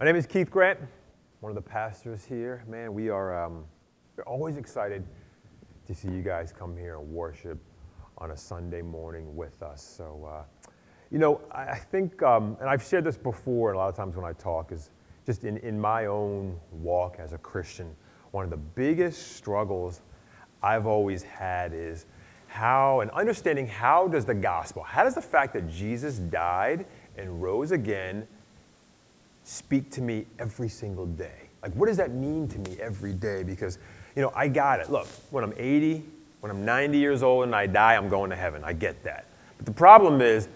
My 0.00 0.06
name 0.06 0.14
is 0.14 0.26
Keith 0.26 0.48
Grant, 0.48 0.78
one 1.40 1.50
of 1.50 1.56
the 1.56 1.70
pastors 1.70 2.24
here. 2.24 2.62
Man, 2.68 2.94
we 2.94 3.08
are 3.08 3.44
um, 3.44 3.64
we're 4.16 4.22
always 4.22 4.56
excited 4.56 5.04
to 5.88 5.92
see 5.92 6.06
you 6.06 6.22
guys 6.22 6.52
come 6.56 6.76
here 6.76 7.00
and 7.00 7.10
worship 7.10 7.58
on 8.18 8.30
a 8.30 8.36
Sunday 8.36 8.80
morning 8.80 9.34
with 9.34 9.60
us. 9.60 9.82
So, 9.82 10.30
uh, 10.30 10.70
you 11.10 11.18
know, 11.18 11.40
I, 11.50 11.62
I 11.62 11.78
think, 11.78 12.22
um, 12.22 12.56
and 12.60 12.70
I've 12.70 12.84
shared 12.84 13.02
this 13.02 13.16
before, 13.16 13.70
and 13.70 13.76
a 13.76 13.80
lot 13.80 13.88
of 13.88 13.96
times 13.96 14.14
when 14.14 14.24
I 14.24 14.34
talk, 14.34 14.70
is 14.70 14.90
just 15.26 15.42
in, 15.42 15.56
in 15.56 15.80
my 15.80 16.06
own 16.06 16.60
walk 16.70 17.16
as 17.18 17.32
a 17.32 17.38
Christian, 17.38 17.92
one 18.30 18.44
of 18.44 18.50
the 18.50 18.56
biggest 18.56 19.36
struggles 19.36 20.02
I've 20.62 20.86
always 20.86 21.24
had 21.24 21.72
is 21.74 22.06
how, 22.46 23.00
and 23.00 23.10
understanding 23.10 23.66
how 23.66 24.06
does 24.06 24.24
the 24.24 24.34
gospel, 24.34 24.84
how 24.84 25.02
does 25.02 25.16
the 25.16 25.22
fact 25.22 25.54
that 25.54 25.68
Jesus 25.68 26.18
died 26.18 26.86
and 27.16 27.42
rose 27.42 27.72
again 27.72 28.28
speak 29.48 29.90
to 29.90 30.02
me 30.02 30.26
every 30.38 30.68
single 30.68 31.06
day? 31.06 31.48
Like, 31.62 31.72
what 31.72 31.86
does 31.86 31.96
that 31.96 32.10
mean 32.10 32.48
to 32.48 32.58
me 32.58 32.76
every 32.80 33.14
day? 33.14 33.42
Because, 33.42 33.78
you 34.14 34.20
know, 34.20 34.30
I 34.34 34.46
got 34.46 34.78
it. 34.80 34.90
Look, 34.90 35.06
when 35.30 35.42
I'm 35.42 35.54
80, 35.56 36.04
when 36.40 36.50
I'm 36.50 36.64
90 36.66 36.98
years 36.98 37.22
old 37.22 37.44
and 37.44 37.54
I 37.54 37.66
die, 37.66 37.94
I'm 37.96 38.10
going 38.10 38.28
to 38.28 38.36
heaven. 38.36 38.62
I 38.62 38.74
get 38.74 39.02
that. 39.04 39.24
But 39.56 39.64
the 39.64 39.72
problem 39.72 40.20
is, 40.20 40.48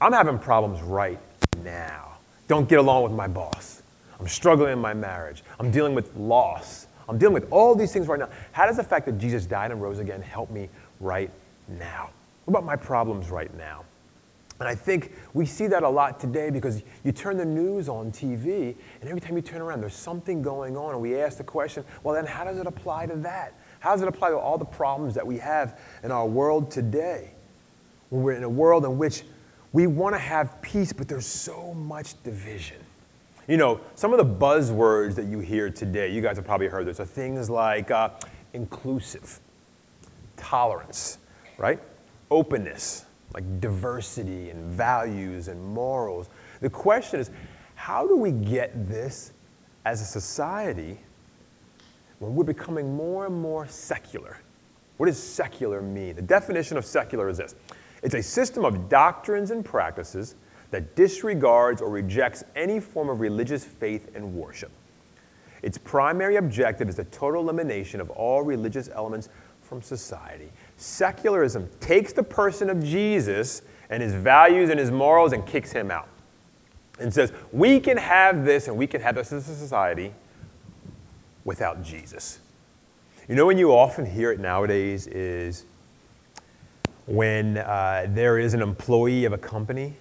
I'm 0.00 0.12
having 0.12 0.38
problems 0.38 0.80
right 0.82 1.18
now. 1.64 2.18
Don't 2.46 2.68
get 2.68 2.78
along 2.78 3.02
with 3.02 3.12
my 3.12 3.26
boss. 3.26 3.82
I'm 4.20 4.28
struggling 4.28 4.72
in 4.72 4.78
my 4.78 4.94
marriage. 4.94 5.42
I'm 5.58 5.72
dealing 5.72 5.94
with 5.94 6.14
loss. 6.14 6.86
I'm 7.08 7.18
dealing 7.18 7.34
with 7.34 7.48
all 7.50 7.74
these 7.74 7.92
things 7.92 8.06
right 8.06 8.20
now. 8.20 8.28
How 8.52 8.66
does 8.66 8.76
the 8.76 8.84
fact 8.84 9.06
that 9.06 9.18
Jesus 9.18 9.46
died 9.46 9.72
and 9.72 9.82
rose 9.82 9.98
again 9.98 10.22
help 10.22 10.50
me 10.50 10.68
right 11.00 11.30
now? 11.66 12.10
What 12.44 12.52
about 12.52 12.64
my 12.64 12.76
problems 12.76 13.30
right 13.30 13.52
now? 13.56 13.84
And 14.60 14.68
I 14.68 14.74
think 14.74 15.12
we 15.34 15.46
see 15.46 15.68
that 15.68 15.84
a 15.84 15.88
lot 15.88 16.18
today 16.18 16.50
because 16.50 16.82
you 17.04 17.12
turn 17.12 17.36
the 17.36 17.44
news 17.44 17.88
on 17.88 18.10
TV, 18.10 18.74
and 19.00 19.08
every 19.08 19.20
time 19.20 19.36
you 19.36 19.42
turn 19.42 19.60
around, 19.60 19.80
there's 19.80 19.94
something 19.94 20.42
going 20.42 20.76
on. 20.76 20.92
And 20.92 21.00
we 21.00 21.16
ask 21.20 21.38
the 21.38 21.44
question, 21.44 21.84
well, 22.02 22.14
then 22.14 22.26
how 22.26 22.44
does 22.44 22.58
it 22.58 22.66
apply 22.66 23.06
to 23.06 23.16
that? 23.16 23.54
How 23.80 23.92
does 23.92 24.02
it 24.02 24.08
apply 24.08 24.30
to 24.30 24.38
all 24.38 24.58
the 24.58 24.64
problems 24.64 25.14
that 25.14 25.24
we 25.26 25.38
have 25.38 25.78
in 26.02 26.10
our 26.10 26.26
world 26.26 26.70
today? 26.70 27.30
When 28.10 28.22
we're 28.22 28.32
in 28.32 28.42
a 28.42 28.48
world 28.48 28.84
in 28.84 28.98
which 28.98 29.22
we 29.72 29.86
want 29.86 30.14
to 30.14 30.18
have 30.18 30.60
peace, 30.60 30.92
but 30.92 31.06
there's 31.06 31.26
so 31.26 31.74
much 31.74 32.20
division. 32.24 32.78
You 33.46 33.58
know, 33.58 33.80
some 33.94 34.12
of 34.12 34.18
the 34.18 34.46
buzzwords 34.46 35.14
that 35.14 35.26
you 35.26 35.38
hear 35.38 35.70
today, 35.70 36.10
you 36.10 36.20
guys 36.20 36.36
have 36.36 36.44
probably 36.44 36.66
heard 36.66 36.86
this, 36.86 37.00
are 37.00 37.04
things 37.04 37.48
like 37.48 37.90
uh, 37.90 38.10
inclusive, 38.52 39.40
tolerance, 40.36 41.18
right? 41.58 41.80
Openness, 42.30 43.06
like 43.34 43.60
diversity 43.60 44.50
and 44.50 44.64
values 44.64 45.48
and 45.48 45.62
morals. 45.62 46.28
The 46.60 46.70
question 46.70 47.20
is, 47.20 47.30
how 47.74 48.06
do 48.06 48.16
we 48.16 48.32
get 48.32 48.88
this 48.88 49.32
as 49.84 50.00
a 50.00 50.04
society 50.04 50.98
when 52.18 52.34
we're 52.34 52.44
becoming 52.44 52.96
more 52.96 53.26
and 53.26 53.40
more 53.40 53.66
secular? 53.68 54.38
What 54.96 55.06
does 55.06 55.22
secular 55.22 55.80
mean? 55.80 56.16
The 56.16 56.22
definition 56.22 56.76
of 56.76 56.84
secular 56.84 57.28
is 57.28 57.38
this 57.38 57.54
it's 58.02 58.14
a 58.14 58.22
system 58.22 58.64
of 58.64 58.88
doctrines 58.88 59.50
and 59.50 59.64
practices 59.64 60.34
that 60.70 60.94
disregards 60.96 61.80
or 61.80 61.90
rejects 61.90 62.44
any 62.54 62.80
form 62.80 63.08
of 63.08 63.20
religious 63.20 63.64
faith 63.64 64.10
and 64.14 64.34
worship. 64.34 64.70
Its 65.62 65.78
primary 65.78 66.36
objective 66.36 66.88
is 66.88 66.96
the 66.96 67.04
total 67.04 67.42
elimination 67.42 68.00
of 68.00 68.10
all 68.10 68.42
religious 68.42 68.88
elements 68.92 69.28
from 69.62 69.82
society. 69.82 70.50
Secularism 70.78 71.68
takes 71.80 72.12
the 72.12 72.22
person 72.22 72.70
of 72.70 72.82
Jesus 72.82 73.62
and 73.90 74.00
his 74.00 74.14
values 74.14 74.70
and 74.70 74.78
his 74.78 74.92
morals 74.92 75.32
and 75.32 75.44
kicks 75.44 75.72
him 75.72 75.90
out 75.90 76.08
and 77.00 77.12
says, 77.12 77.32
We 77.52 77.80
can 77.80 77.96
have 77.96 78.44
this 78.44 78.68
and 78.68 78.76
we 78.76 78.86
can 78.86 79.00
have 79.00 79.16
this 79.16 79.32
as 79.32 79.48
a 79.48 79.54
society 79.56 80.14
without 81.44 81.82
Jesus. 81.82 82.38
You 83.28 83.34
know, 83.34 83.44
when 83.44 83.58
you 83.58 83.72
often 83.72 84.06
hear 84.06 84.30
it 84.30 84.38
nowadays 84.38 85.08
is 85.08 85.66
when 87.06 87.58
uh, 87.58 88.06
there 88.10 88.38
is 88.38 88.54
an 88.54 88.62
employee 88.62 89.24
of 89.24 89.32
a 89.32 89.38
company 89.38 89.94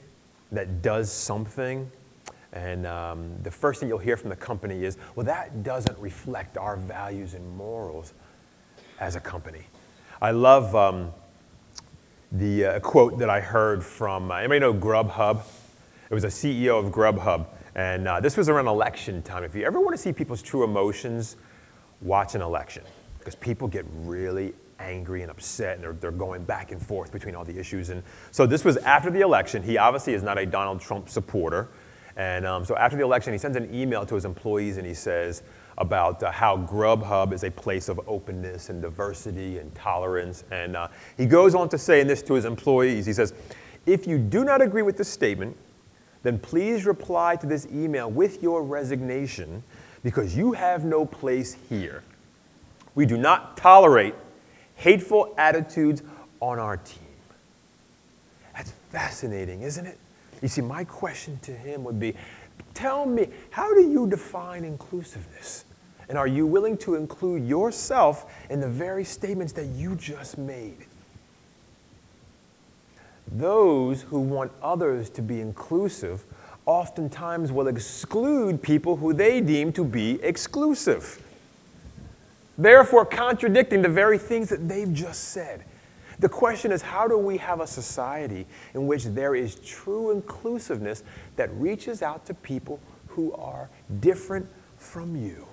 that 0.52 0.84
does 0.84 1.12
something, 1.12 1.90
and 2.54 2.86
um, 2.86 3.32
the 3.42 3.52
first 3.52 3.80
thing 3.80 3.90
you'll 3.90 3.98
hear 3.98 4.16
from 4.16 4.30
the 4.30 4.36
company 4.36 4.86
is, 4.86 4.98
well, 5.16 5.26
that 5.26 5.64
doesn't 5.64 5.98
reflect 5.98 6.56
our 6.56 6.78
values 6.78 7.34
and 7.34 7.58
morals 7.58 8.14
as 9.00 9.16
a 9.16 9.20
company. 9.20 9.66
I 10.20 10.32
love 10.32 10.76
um, 10.76 11.14
the 12.32 12.66
uh, 12.66 12.80
quote 12.80 13.20
that 13.20 13.30
I 13.30 13.40
heard 13.40 13.84
from, 13.84 14.32
uh, 14.32 14.38
anybody 14.38 14.60
know 14.60 14.74
Grubhub? 14.74 15.44
It 16.10 16.14
was 16.14 16.24
a 16.24 16.28
CEO 16.28 16.84
of 16.84 16.92
Grubhub. 16.92 17.46
And 17.76 18.08
uh, 18.08 18.20
this 18.20 18.36
was 18.36 18.50
around 18.50 18.68
election 18.68 19.22
time. 19.22 19.44
If 19.44 19.54
you 19.54 19.64
ever 19.64 19.80
want 19.80 19.96
to 19.96 20.02
see 20.02 20.12
people's 20.12 20.42
true 20.42 20.64
emotions, 20.64 21.36
watch 22.02 22.34
an 22.34 22.42
election. 22.42 22.82
Because 23.20 23.36
people 23.36 23.68
get 23.68 23.86
really 23.92 24.56
angry 24.80 25.22
and 25.22 25.30
upset, 25.30 25.76
and 25.76 25.84
they're, 25.84 25.94
they're 25.94 26.12
going 26.12 26.44
back 26.44 26.72
and 26.72 26.82
forth 26.82 27.12
between 27.12 27.36
all 27.36 27.46
the 27.46 27.58
issues. 27.60 27.92
And 27.92 28.02
so 28.32 28.48
this 28.48 28.66
was 28.66 28.78
after 28.78 29.12
the 29.12 29.22
election. 29.22 29.62
He 29.62 29.78
obviously 29.78 30.16
is 30.16 30.24
not 30.24 30.40
a 30.40 30.48
Donald 30.48 30.82
Trump 30.82 31.10
supporter. 31.10 31.70
And 32.16 32.48
um, 32.48 32.66
so 32.66 32.76
after 32.76 32.98
the 32.98 33.04
election, 33.04 33.34
he 33.34 33.38
sends 33.38 33.56
an 33.56 33.72
email 33.72 34.04
to 34.08 34.16
his 34.16 34.26
employees 34.26 34.78
and 34.78 34.88
he 34.88 34.96
says, 34.96 35.44
about 35.78 36.24
uh, 36.24 36.32
how 36.32 36.58
Grubhub 36.58 37.34
is 37.34 37.44
a 37.44 37.52
place 37.52 37.90
of 37.90 38.00
openness 38.08 38.70
and 38.70 38.82
diversity 38.82 39.60
and 39.60 39.74
tolerance. 39.76 40.44
And 40.52 40.76
uh, 40.76 40.88
he 41.18 41.26
goes 41.26 41.56
on 41.56 41.70
to 41.70 41.78
say 41.78 42.02
in 42.02 42.08
this 42.08 42.22
to 42.24 42.34
his 42.34 42.46
employees 42.46 43.06
he 43.06 43.14
says, 43.14 43.34
If 43.86 44.08
you 44.08 44.18
do 44.18 44.44
not 44.44 44.62
agree 44.62 44.82
with 44.82 44.98
this 44.98 45.10
statement, 45.10 45.56
then 46.24 46.40
please 46.40 46.86
reply 46.86 47.36
to 47.38 47.46
this 47.46 47.68
email 47.72 48.10
with 48.10 48.42
your 48.42 48.64
resignation 48.64 49.64
because 50.04 50.36
you 50.36 50.54
have 50.54 50.84
no 50.84 51.06
place 51.06 51.56
here. 51.70 52.04
We 52.96 53.06
do 53.06 53.18
not 53.18 53.58
tolerate 53.58 54.16
hateful 54.76 55.34
attitudes 55.38 56.02
on 56.40 56.60
our 56.60 56.78
team. 56.78 57.04
That's 58.56 58.72
fascinating, 58.90 59.62
isn't 59.62 59.86
it? 59.86 59.98
You 60.42 60.48
see, 60.48 60.62
my 60.62 60.84
question 60.84 61.40
to 61.44 61.52
him 61.52 61.84
would 61.84 62.00
be 62.00 62.16
tell 62.74 63.06
me, 63.06 63.30
how 63.50 63.74
do 63.74 63.82
you 63.82 64.08
define 64.08 64.64
inclusiveness? 64.64 65.66
And 66.10 66.18
are 66.18 66.28
you 66.28 66.46
willing 66.48 66.78
to 66.80 66.96
include 66.96 67.46
yourself 67.46 68.32
in 68.50 68.62
the 68.62 68.70
very 68.70 69.04
statements 69.04 69.54
that 69.54 69.66
you 69.66 69.96
just 69.96 70.38
made? 70.38 70.86
Those 73.30 74.04
who 74.04 74.22
want 74.22 74.52
others 74.62 75.10
to 75.12 75.22
be 75.22 75.42
inclusive 75.42 76.24
oftentimes 76.66 77.52
will 77.52 77.68
exclude 77.68 78.62
people 78.62 78.96
who 78.96 79.14
they 79.14 79.42
deem 79.42 79.74
to 79.74 79.84
be 79.84 80.22
exclusive, 80.24 81.22
therefore, 82.58 83.06
contradicting 83.06 83.82
the 83.82 83.90
very 83.90 84.18
things 84.18 84.50
that 84.50 84.68
they've 84.68 84.94
just 84.94 85.30
said. 85.30 85.64
The 86.20 86.30
question 86.30 86.72
is 86.72 86.82
how 86.82 87.08
do 87.08 87.18
we 87.18 87.38
have 87.38 87.62
a 87.62 87.68
society 87.68 88.48
in 88.74 88.88
which 88.88 89.06
there 89.06 89.36
is 89.36 89.56
true 89.56 90.12
inclusiveness 90.12 91.04
that 91.36 91.54
reaches 91.54 92.02
out 92.02 92.26
to 92.26 92.34
people 92.34 92.80
who 93.08 93.34
are 93.34 93.70
different 94.00 94.48
from 94.78 95.16
you? 95.16 95.48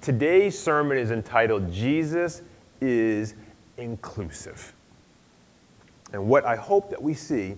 Today's 0.00 0.58
sermon 0.58 0.98
is 0.98 1.10
entitled 1.10 1.72
Jesus 1.72 2.42
is 2.80 3.34
Inclusive. 3.78 4.74
And 6.12 6.28
what 6.28 6.44
I 6.44 6.56
hope 6.56 6.90
that 6.90 7.02
we 7.02 7.14
see 7.14 7.56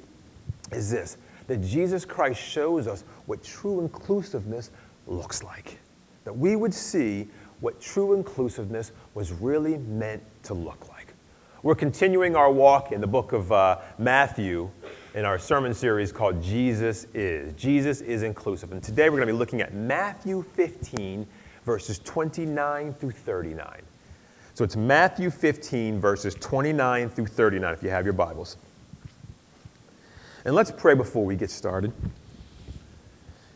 is 0.72 0.90
this 0.90 1.16
that 1.46 1.60
Jesus 1.60 2.06
Christ 2.06 2.40
shows 2.40 2.86
us 2.86 3.04
what 3.26 3.42
true 3.42 3.80
inclusiveness 3.80 4.70
looks 5.06 5.42
like. 5.42 5.78
That 6.24 6.34
we 6.34 6.56
would 6.56 6.72
see 6.72 7.28
what 7.60 7.80
true 7.80 8.14
inclusiveness 8.14 8.92
was 9.12 9.32
really 9.32 9.76
meant 9.76 10.22
to 10.44 10.54
look 10.54 10.88
like. 10.88 10.93
We're 11.64 11.74
continuing 11.74 12.36
our 12.36 12.52
walk 12.52 12.92
in 12.92 13.00
the 13.00 13.06
book 13.06 13.32
of 13.32 13.50
uh, 13.50 13.78
Matthew 13.96 14.68
in 15.14 15.24
our 15.24 15.38
sermon 15.38 15.72
series 15.72 16.12
called 16.12 16.42
Jesus 16.42 17.06
Is. 17.14 17.54
Jesus 17.54 18.02
is 18.02 18.22
Inclusive. 18.22 18.70
And 18.70 18.82
today 18.82 19.08
we're 19.08 19.16
going 19.16 19.28
to 19.28 19.32
be 19.32 19.38
looking 19.38 19.62
at 19.62 19.72
Matthew 19.72 20.42
15 20.42 21.26
verses 21.64 22.00
29 22.00 22.92
through 22.92 23.12
39. 23.12 23.80
So 24.52 24.62
it's 24.62 24.76
Matthew 24.76 25.30
15, 25.30 25.98
verses 25.98 26.34
29 26.34 27.08
through 27.08 27.28
39, 27.28 27.72
if 27.72 27.82
you 27.82 27.88
have 27.88 28.04
your 28.04 28.12
Bibles. 28.12 28.58
And 30.44 30.54
let's 30.54 30.70
pray 30.70 30.94
before 30.94 31.24
we 31.24 31.34
get 31.34 31.50
started. 31.50 31.94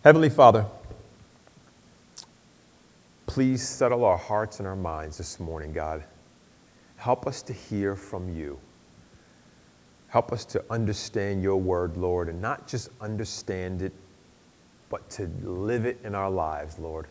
Heavenly 0.02 0.30
Father, 0.30 0.64
please 3.26 3.68
settle 3.68 4.06
our 4.06 4.16
hearts 4.16 4.60
and 4.60 4.66
our 4.66 4.76
minds 4.76 5.18
this 5.18 5.38
morning, 5.38 5.74
God. 5.74 6.04
Help 6.98 7.26
us 7.26 7.42
to 7.42 7.52
hear 7.52 7.94
from 7.94 8.28
you. 8.28 8.58
Help 10.08 10.32
us 10.32 10.44
to 10.46 10.64
understand 10.68 11.42
your 11.42 11.56
word, 11.56 11.96
Lord, 11.96 12.28
and 12.28 12.42
not 12.42 12.66
just 12.66 12.90
understand 13.00 13.82
it, 13.82 13.92
but 14.90 15.08
to 15.10 15.30
live 15.42 15.86
it 15.86 16.00
in 16.02 16.14
our 16.14 16.30
lives, 16.30 16.78
Lord. 16.78 17.06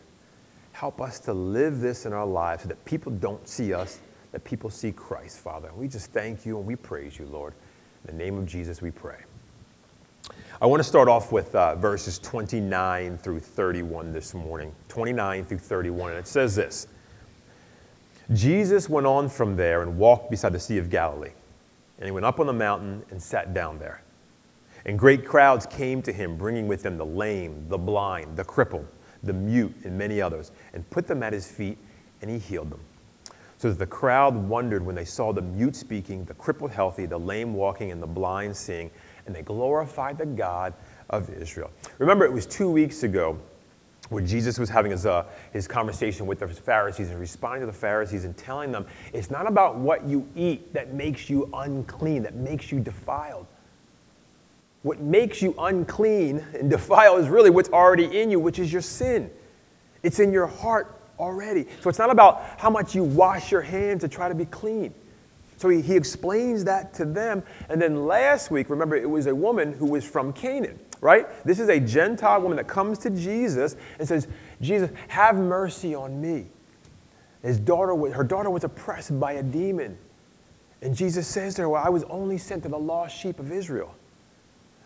Help 0.72 1.00
us 1.00 1.18
to 1.20 1.32
live 1.32 1.80
this 1.80 2.06
in 2.06 2.12
our 2.12 2.26
lives 2.26 2.62
so 2.62 2.68
that 2.68 2.84
people 2.84 3.10
don't 3.12 3.48
see 3.48 3.72
us, 3.72 4.00
that 4.32 4.44
people 4.44 4.68
see 4.68 4.92
Christ, 4.92 5.38
Father. 5.38 5.70
We 5.74 5.88
just 5.88 6.12
thank 6.12 6.44
you 6.44 6.58
and 6.58 6.66
we 6.66 6.76
praise 6.76 7.18
you, 7.18 7.26
Lord. 7.26 7.54
In 8.06 8.16
the 8.16 8.24
name 8.24 8.36
of 8.36 8.46
Jesus, 8.46 8.82
we 8.82 8.90
pray. 8.90 9.18
I 10.60 10.66
want 10.66 10.80
to 10.80 10.84
start 10.84 11.08
off 11.08 11.32
with 11.32 11.54
uh, 11.54 11.76
verses 11.76 12.18
29 12.18 13.16
through 13.18 13.40
31 13.40 14.12
this 14.12 14.34
morning. 14.34 14.74
29 14.88 15.44
through 15.46 15.58
31. 15.58 16.10
And 16.10 16.18
it 16.18 16.26
says 16.26 16.54
this 16.54 16.88
Jesus 18.32 18.88
went 18.88 19.06
on 19.06 19.28
from 19.28 19.56
there 19.56 19.82
and 19.82 19.96
walked 19.96 20.30
beside 20.30 20.52
the 20.52 20.60
Sea 20.60 20.78
of 20.78 20.90
Galilee. 20.90 21.32
And 21.98 22.04
he 22.06 22.10
went 22.10 22.26
up 22.26 22.38
on 22.40 22.46
the 22.46 22.52
mountain 22.52 23.04
and 23.10 23.22
sat 23.22 23.54
down 23.54 23.78
there. 23.78 24.02
And 24.84 24.98
great 24.98 25.26
crowds 25.26 25.66
came 25.66 26.02
to 26.02 26.12
him, 26.12 26.36
bringing 26.36 26.68
with 26.68 26.82
them 26.82 26.96
the 26.96 27.06
lame, 27.06 27.66
the 27.68 27.78
blind, 27.78 28.36
the 28.36 28.44
crippled, 28.44 28.86
the 29.22 29.32
mute, 29.32 29.74
and 29.84 29.98
many 29.98 30.20
others, 30.20 30.52
and 30.72 30.88
put 30.90 31.06
them 31.06 31.22
at 31.22 31.32
his 31.32 31.50
feet, 31.50 31.78
and 32.22 32.30
he 32.30 32.38
healed 32.38 32.70
them. 32.70 32.80
So 33.56 33.70
that 33.70 33.78
the 33.78 33.86
crowd 33.86 34.36
wondered 34.36 34.86
when 34.86 34.94
they 34.94 35.04
saw 35.04 35.32
the 35.32 35.42
mute 35.42 35.74
speaking, 35.74 36.24
the 36.24 36.34
crippled 36.34 36.70
healthy, 36.70 37.06
the 37.06 37.18
lame 37.18 37.54
walking, 37.54 37.90
and 37.90 38.00
the 38.00 38.06
blind 38.06 38.56
seeing 38.56 38.90
and 39.28 39.36
they 39.36 39.42
glorified 39.42 40.18
the 40.18 40.26
God 40.26 40.74
of 41.10 41.30
Israel. 41.30 41.70
Remember, 41.98 42.24
it 42.24 42.32
was 42.32 42.46
two 42.46 42.70
weeks 42.70 43.04
ago 43.04 43.38
where 44.08 44.22
Jesus 44.22 44.58
was 44.58 44.68
having 44.68 44.90
his, 44.90 45.04
uh, 45.04 45.24
his 45.52 45.68
conversation 45.68 46.26
with 46.26 46.38
the 46.38 46.48
Pharisees 46.48 47.10
and 47.10 47.20
responding 47.20 47.60
to 47.60 47.66
the 47.66 47.78
Pharisees 47.78 48.24
and 48.24 48.36
telling 48.36 48.72
them 48.72 48.86
it's 49.12 49.30
not 49.30 49.46
about 49.46 49.76
what 49.76 50.04
you 50.06 50.26
eat 50.34 50.72
that 50.72 50.94
makes 50.94 51.28
you 51.28 51.48
unclean, 51.52 52.22
that 52.22 52.34
makes 52.34 52.72
you 52.72 52.80
defiled. 52.80 53.46
What 54.82 55.00
makes 55.00 55.42
you 55.42 55.54
unclean 55.58 56.44
and 56.58 56.70
defiled 56.70 57.20
is 57.20 57.28
really 57.28 57.50
what's 57.50 57.68
already 57.70 58.20
in 58.20 58.30
you, 58.30 58.40
which 58.40 58.58
is 58.58 58.72
your 58.72 58.82
sin. 58.82 59.30
It's 60.02 60.20
in 60.20 60.32
your 60.32 60.46
heart 60.46 61.00
already. 61.18 61.66
So 61.80 61.90
it's 61.90 61.98
not 61.98 62.10
about 62.10 62.42
how 62.58 62.70
much 62.70 62.94
you 62.94 63.02
wash 63.02 63.50
your 63.50 63.60
hands 63.60 64.02
to 64.02 64.08
try 64.08 64.28
to 64.28 64.34
be 64.34 64.46
clean. 64.46 64.94
So 65.56 65.68
he, 65.68 65.82
he 65.82 65.96
explains 65.96 66.64
that 66.64 66.94
to 66.94 67.04
them. 67.04 67.42
And 67.68 67.82
then 67.82 68.06
last 68.06 68.50
week, 68.50 68.70
remember, 68.70 68.96
it 68.96 69.10
was 69.10 69.26
a 69.26 69.34
woman 69.34 69.72
who 69.72 69.86
was 69.86 70.04
from 70.04 70.32
Canaan, 70.32 70.78
right? 71.00 71.26
This 71.44 71.60
is 71.60 71.68
a 71.68 71.80
Gentile 71.80 72.40
woman 72.40 72.56
that 72.56 72.68
comes 72.68 72.98
to 73.00 73.10
Jesus 73.10 73.76
and 73.98 74.06
says, 74.06 74.28
Jesus, 74.60 74.90
have 75.08 75.36
mercy 75.36 75.94
on 75.94 76.20
me. 76.20 76.46
His 77.42 77.58
daughter, 77.58 77.94
her 78.12 78.24
daughter 78.24 78.50
was 78.50 78.64
oppressed 78.64 79.18
by 79.18 79.32
a 79.34 79.42
demon. 79.42 79.96
And 80.82 80.94
Jesus 80.94 81.26
says 81.26 81.54
to 81.54 81.62
her, 81.62 81.68
Well, 81.68 81.82
I 81.84 81.88
was 81.88 82.04
only 82.04 82.38
sent 82.38 82.62
to 82.64 82.68
the 82.68 82.78
lost 82.78 83.16
sheep 83.16 83.38
of 83.38 83.52
Israel. 83.52 83.94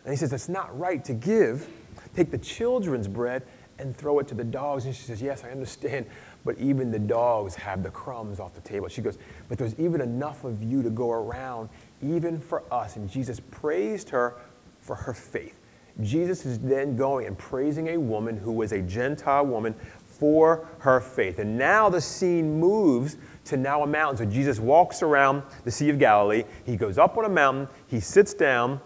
And 0.05 0.13
he 0.13 0.17
says, 0.17 0.33
It's 0.33 0.49
not 0.49 0.79
right 0.79 1.05
to 1.05 1.15
give, 1.15 1.69
take 2.15 2.31
the 2.31 2.39
children's 2.39 3.09
bread 3.09 3.43
and 3.79 3.97
throw 3.97 4.19
it 4.19 4.29
to 4.29 4.35
the 4.35 4.45
dogs. 4.45 4.85
And 4.85 4.95
she 4.95 5.03
says, 5.03 5.23
Yes, 5.23 5.45
I 5.45 5.51
understand 5.51 6.07
but 6.45 6.59
even 6.59 6.91
the 6.91 6.99
dogs 6.99 7.55
have 7.55 7.83
the 7.83 7.91
crumbs 7.91 8.41
off 8.41 8.55
the 8.55 8.61
table. 8.61 8.89
She 8.89 9.01
goes, 9.01 9.19
But 9.49 9.59
there's 9.59 9.79
even 9.79 10.01
enough 10.01 10.45
of 10.45 10.63
you 10.63 10.83
to 10.83 10.91
go 10.91 11.11
around, 11.11 11.69
even 12.03 12.41
for 12.41 12.63
us. 12.73 12.97
And 12.97 13.09
Jesus 13.09 13.41
praised 13.51 14.09
her 14.11 14.35
for 14.81 14.97
her 14.97 15.15
faith. 15.15 15.57
Jesus 16.01 16.47
is 16.47 16.59
then 16.59 16.97
going 16.97 17.27
and 17.27 17.37
praising 17.37 17.89
a 17.89 17.97
woman 17.99 18.37
who 18.37 18.53
was 18.53 18.73
a 18.73 18.81
Gentile 18.81 19.45
woman 19.45 19.75
for 20.05 20.69
her 20.79 21.01
faith. 21.01 21.39
And 21.39 21.59
now 21.59 21.89
the 21.89 22.01
scene 22.01 22.59
moves 22.59 23.17
to 23.47 23.57
now 23.57 23.83
a 23.83 23.87
mountain. 23.87 24.17
So 24.17 24.33
Jesus 24.33 24.61
walks 24.61 25.03
around 25.03 25.43
the 25.65 25.71
Sea 25.71 25.91
of 25.91 25.99
Galilee. 25.99 26.45
He 26.65 26.77
goes 26.77 26.97
up 26.97 27.19
on 27.19 27.25
a 27.25 27.29
mountain, 27.29 27.69
he 27.89 28.01
sits 28.01 28.33
down, 28.33 28.81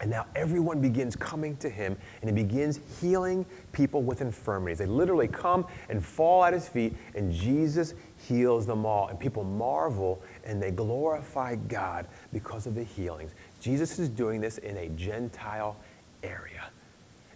and 0.00 0.10
now 0.10 0.26
everyone 0.34 0.80
begins 0.80 1.14
coming 1.14 1.56
to 1.58 1.68
him 1.68 1.96
and 2.20 2.28
he 2.28 2.44
begins 2.44 2.80
healing 3.00 3.46
people 3.72 4.02
with 4.02 4.20
infirmities. 4.20 4.78
They 4.78 4.86
literally 4.86 5.28
come 5.28 5.66
and 5.88 6.04
fall 6.04 6.44
at 6.44 6.52
his 6.52 6.66
feet, 6.66 6.94
and 7.14 7.32
Jesus 7.32 7.94
heals 8.16 8.66
them 8.66 8.84
all. 8.84 9.08
And 9.08 9.18
people 9.18 9.44
marvel 9.44 10.22
and 10.44 10.60
they 10.60 10.70
glorify 10.70 11.54
God 11.54 12.08
because 12.32 12.66
of 12.66 12.74
the 12.74 12.84
healings. 12.84 13.32
Jesus 13.60 13.98
is 13.98 14.08
doing 14.08 14.40
this 14.40 14.58
in 14.58 14.76
a 14.76 14.88
Gentile 14.90 15.76
area. 16.24 16.70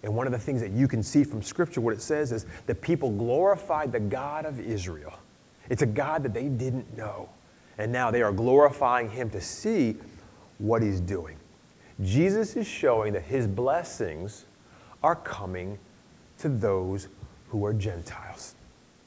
And 0.03 0.15
one 0.15 0.27
of 0.27 0.33
the 0.33 0.39
things 0.39 0.61
that 0.61 0.71
you 0.71 0.89
can 0.89 1.03
see 1.03 1.25
from 1.25 1.43
Scripture, 1.43 1.81
what 1.81 1.93
it 1.93 2.01
says 2.01 2.33
is 2.33 2.47
that 2.67 2.81
people 2.81 3.11
glorified 3.11 3.93
the 3.93 4.01
God 4.01 4.47
of 4.47 4.61
Israel. 4.61 5.13
It's 5.69 5.83
a 5.83 5.87
God 5.87 6.23
that 6.23 6.33
they 6.33 6.49
didn't 6.49 6.97
know. 6.97 7.29
And 7.79 7.93
now 7.93 8.11
they 8.11 8.23
are 8.23 8.33
glorifying 8.33 9.11
him 9.11 9.31
to 9.31 9.41
see 9.41 9.97
what 10.59 10.83
he's 10.83 11.01
doing. 11.01 11.37
Jesus 12.03 12.57
is 12.57 12.67
showing 12.67 13.13
that 13.13 13.23
his 13.23 13.47
blessings 13.47 14.47
are 15.03 15.17
coming 15.17 15.79
to 16.39 16.49
those 16.49 17.09
who 17.49 17.65
are 17.65 17.73
Gentiles. 17.73 18.55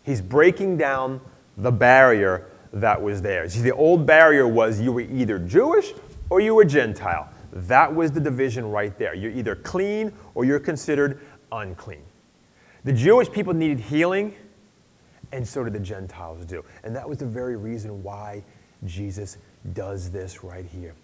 He's 0.04 0.22
breaking 0.22 0.78
down 0.78 1.22
the 1.58 1.72
barrier 1.72 2.48
that 2.74 3.02
was 3.02 3.22
there. 3.22 3.48
See, 3.50 3.62
the 3.62 3.76
old 3.76 4.06
barrier 4.06 4.48
was 4.48 4.80
you 4.80 4.92
were 4.92 5.02
either 5.02 5.40
Jewish 5.40 5.94
or 6.30 6.40
you 6.40 6.56
were 6.56 6.66
Gentile. 6.66 7.30
That 7.52 7.94
was 7.94 8.12
the 8.12 8.20
division 8.20 8.70
right 8.70 8.98
there. 8.98 9.14
You're 9.14 9.32
either 9.32 9.56
clean 9.56 10.14
or 10.36 10.46
you're 10.46 10.60
considered 10.60 11.22
unclean. 11.52 12.04
The 12.84 12.94
Jewish 12.94 13.30
people 13.30 13.54
needed 13.54 13.80
healing, 13.80 14.36
and 15.32 15.48
so 15.48 15.64
did 15.64 15.74
the 15.74 15.80
Gentiles 15.80 16.46
do. 16.46 16.64
And 16.84 16.96
that 16.96 17.08
was 17.08 17.18
the 17.20 17.26
very 17.26 17.56
reason 17.56 18.02
why 18.04 18.44
Jesus 18.86 19.38
does 19.74 20.10
this 20.10 20.44
right 20.44 20.66
here. 20.66 20.96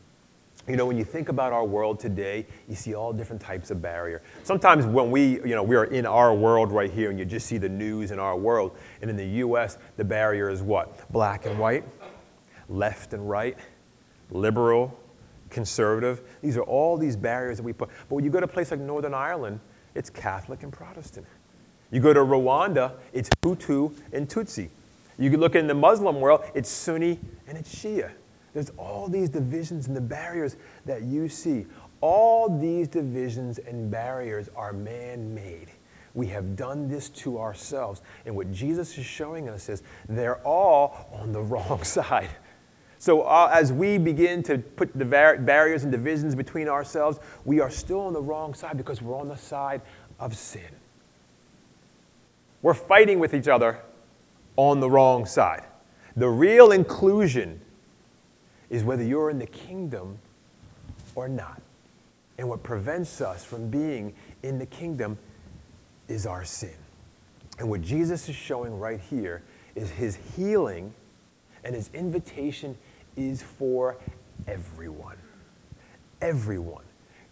You 0.67 0.75
know, 0.75 0.85
when 0.85 0.97
you 0.97 1.05
think 1.05 1.29
about 1.29 1.53
our 1.53 1.63
world 1.63 1.99
today, 1.99 2.45
you 2.67 2.75
see 2.75 2.93
all 2.93 3.13
different 3.13 3.41
types 3.41 3.71
of 3.71 3.81
barrier. 3.81 4.21
Sometimes 4.43 4.85
when 4.85 5.11
we, 5.11 5.39
you 5.41 5.55
know, 5.55 5.63
we 5.63 5.77
are 5.77 5.85
in 5.85 6.05
our 6.05 6.33
world 6.33 6.71
right 6.71 6.91
here 6.91 7.09
and 7.09 7.17
you 7.17 7.23
just 7.23 7.45
see 7.45 7.57
the 7.57 7.69
news 7.69 8.11
in 8.11 8.19
our 8.19 8.35
world, 8.35 8.75
and 9.01 9.09
in 9.09 9.15
the 9.15 9.25
U.S., 9.25 9.77
the 9.95 10.03
barrier 10.03 10.49
is 10.49 10.61
what? 10.61 11.09
Black 11.11 11.45
and 11.45 11.57
white, 11.57 11.85
left 12.67 13.13
and 13.13 13.29
right, 13.29 13.57
liberal, 14.29 14.99
conservative. 15.49 16.21
These 16.41 16.57
are 16.57 16.63
all 16.63 16.97
these 16.97 17.15
barriers 17.15 17.57
that 17.57 17.63
we 17.63 17.73
put. 17.73 17.89
But 18.09 18.15
when 18.15 18.23
you 18.23 18.29
go 18.29 18.39
to 18.39 18.45
a 18.45 18.49
place 18.49 18.71
like 18.71 18.79
Northern 18.79 19.13
Ireland, 19.13 19.59
it's 19.95 20.09
Catholic 20.09 20.63
and 20.63 20.71
Protestant. 20.71 21.25
You 21.91 22.01
go 22.01 22.13
to 22.13 22.19
Rwanda, 22.19 22.93
it's 23.13 23.29
Hutu 23.41 23.95
and 24.11 24.27
Tutsi. 24.27 24.69
You 25.17 25.35
look 25.37 25.55
in 25.55 25.67
the 25.67 25.73
Muslim 25.73 26.19
world, 26.19 26.43
it's 26.53 26.69
Sunni 26.69 27.19
and 27.47 27.57
it's 27.57 27.73
Shia. 27.73 28.11
There's 28.53 28.71
all 28.77 29.07
these 29.07 29.29
divisions 29.29 29.87
and 29.87 29.95
the 29.95 30.01
barriers 30.01 30.55
that 30.85 31.03
you 31.03 31.29
see. 31.29 31.65
All 32.01 32.59
these 32.59 32.87
divisions 32.87 33.59
and 33.59 33.89
barriers 33.89 34.49
are 34.55 34.73
man 34.73 35.33
made. 35.33 35.67
We 36.13 36.27
have 36.27 36.55
done 36.55 36.87
this 36.87 37.09
to 37.09 37.39
ourselves. 37.39 38.01
And 38.25 38.35
what 38.35 38.51
Jesus 38.51 38.97
is 38.97 39.05
showing 39.05 39.49
us 39.49 39.69
is 39.69 39.83
they're 40.09 40.37
all 40.45 41.07
on 41.13 41.31
the 41.31 41.41
wrong 41.43 41.83
side. 41.83 42.29
So, 42.99 43.21
uh, 43.21 43.51
as 43.53 43.71
we 43.71 43.97
begin 43.97 44.41
to 44.43 44.57
put 44.57 44.91
the 44.97 45.05
bar- 45.05 45.37
barriers 45.37 45.83
and 45.83 45.91
divisions 45.91 46.33
between 46.35 46.67
ourselves, 46.67 47.19
we 47.45 47.59
are 47.59 47.69
still 47.69 48.01
on 48.01 48.13
the 48.13 48.21
wrong 48.21 48.53
side 48.53 48.77
because 48.77 49.01
we're 49.01 49.17
on 49.17 49.27
the 49.27 49.37
side 49.37 49.81
of 50.19 50.35
sin. 50.35 50.61
We're 52.61 52.73
fighting 52.73 53.19
with 53.19 53.33
each 53.33 53.47
other 53.47 53.79
on 54.55 54.79
the 54.79 54.89
wrong 54.89 55.25
side. 55.25 55.63
The 56.15 56.27
real 56.27 56.71
inclusion 56.71 57.61
is 58.69 58.83
whether 58.83 59.03
you're 59.03 59.29
in 59.29 59.37
the 59.37 59.45
kingdom 59.45 60.17
or 61.13 61.29
not. 61.29 61.61
And 62.39 62.49
what 62.49 62.63
prevents 62.63 63.21
us 63.21 63.43
from 63.43 63.69
being 63.69 64.13
in 64.43 64.59
the 64.59 64.65
kingdom 64.65 65.17
is 66.07 66.25
our 66.25 66.43
sin. 66.43 66.75
And 67.59 67.69
what 67.69 67.81
Jesus 67.81 68.29
is 68.29 68.35
showing 68.35 68.79
right 68.79 68.99
here 68.99 69.43
is 69.75 69.89
his 69.89 70.17
healing 70.35 70.93
and 71.63 71.75
his 71.75 71.89
invitation 71.93 72.77
is 73.17 73.41
for 73.41 73.97
everyone. 74.47 75.17
Everyone. 76.21 76.85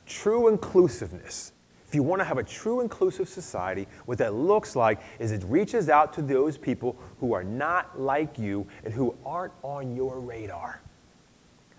True 0.06 0.50
inclusiveness. 0.50 1.54
If 1.88 1.94
you 1.94 2.04
want 2.04 2.20
to 2.20 2.26
have 2.26 2.38
a 2.38 2.44
true 2.44 2.82
inclusive 2.82 3.30
society, 3.30 3.88
what 4.06 4.18
that 4.18 4.34
looks 4.34 4.76
like 4.76 5.00
is 5.20 5.32
it 5.32 5.44
reaches 5.46 5.88
out 5.88 6.12
to 6.14 6.22
those 6.22 6.58
people 6.58 6.98
who 7.20 7.34
are 7.34 7.44
not 7.44 8.00
like 8.00 8.38
you 8.38 8.68
and 8.84 8.94
who 8.94 9.16
aren't 9.26 9.54
on 9.62 9.96
your 9.96 10.20
radar. 10.20 10.82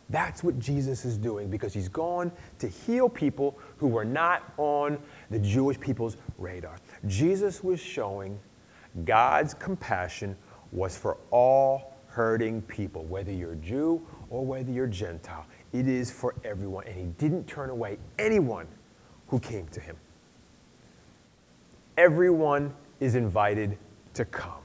That's 0.09 0.45
what 0.45 0.59
Jesus 0.61 1.05
is 1.05 1.19
doing 1.19 1.51
because 1.51 1.75
he's 1.75 1.89
gone 1.89 2.31
to 2.61 2.69
heal 2.69 3.09
people 3.09 3.59
who 3.77 3.89
were 3.89 4.05
not 4.05 4.53
on 4.57 4.99
the 5.31 5.39
Jewish 5.41 5.81
people's 5.81 6.17
radar. 6.39 6.77
Jesus 7.07 7.65
was 7.65 7.81
showing 7.81 8.39
God's 9.05 9.53
compassion 9.53 10.37
was 10.71 10.97
for 10.97 11.17
all 11.31 11.96
hurting 12.17 12.63
people, 12.63 13.05
whether 13.05 13.31
you're 13.31 13.57
Jew 13.57 14.01
or 14.31 14.45
whether 14.45 14.71
you're 14.73 14.87
Gentile. 14.87 15.47
It 15.73 15.87
is 15.87 16.11
for 16.11 16.35
everyone. 16.45 16.87
And 16.87 16.97
he 16.97 17.05
didn't 17.19 17.47
turn 17.47 17.71
away 17.71 17.99
anyone 18.19 18.67
who 19.29 19.39
came 19.39 19.69
to 19.69 19.81
him. 19.81 19.97
Everyone 21.99 22.75
is 23.01 23.15
invited 23.15 23.77
to 24.15 24.25
come. 24.25 24.63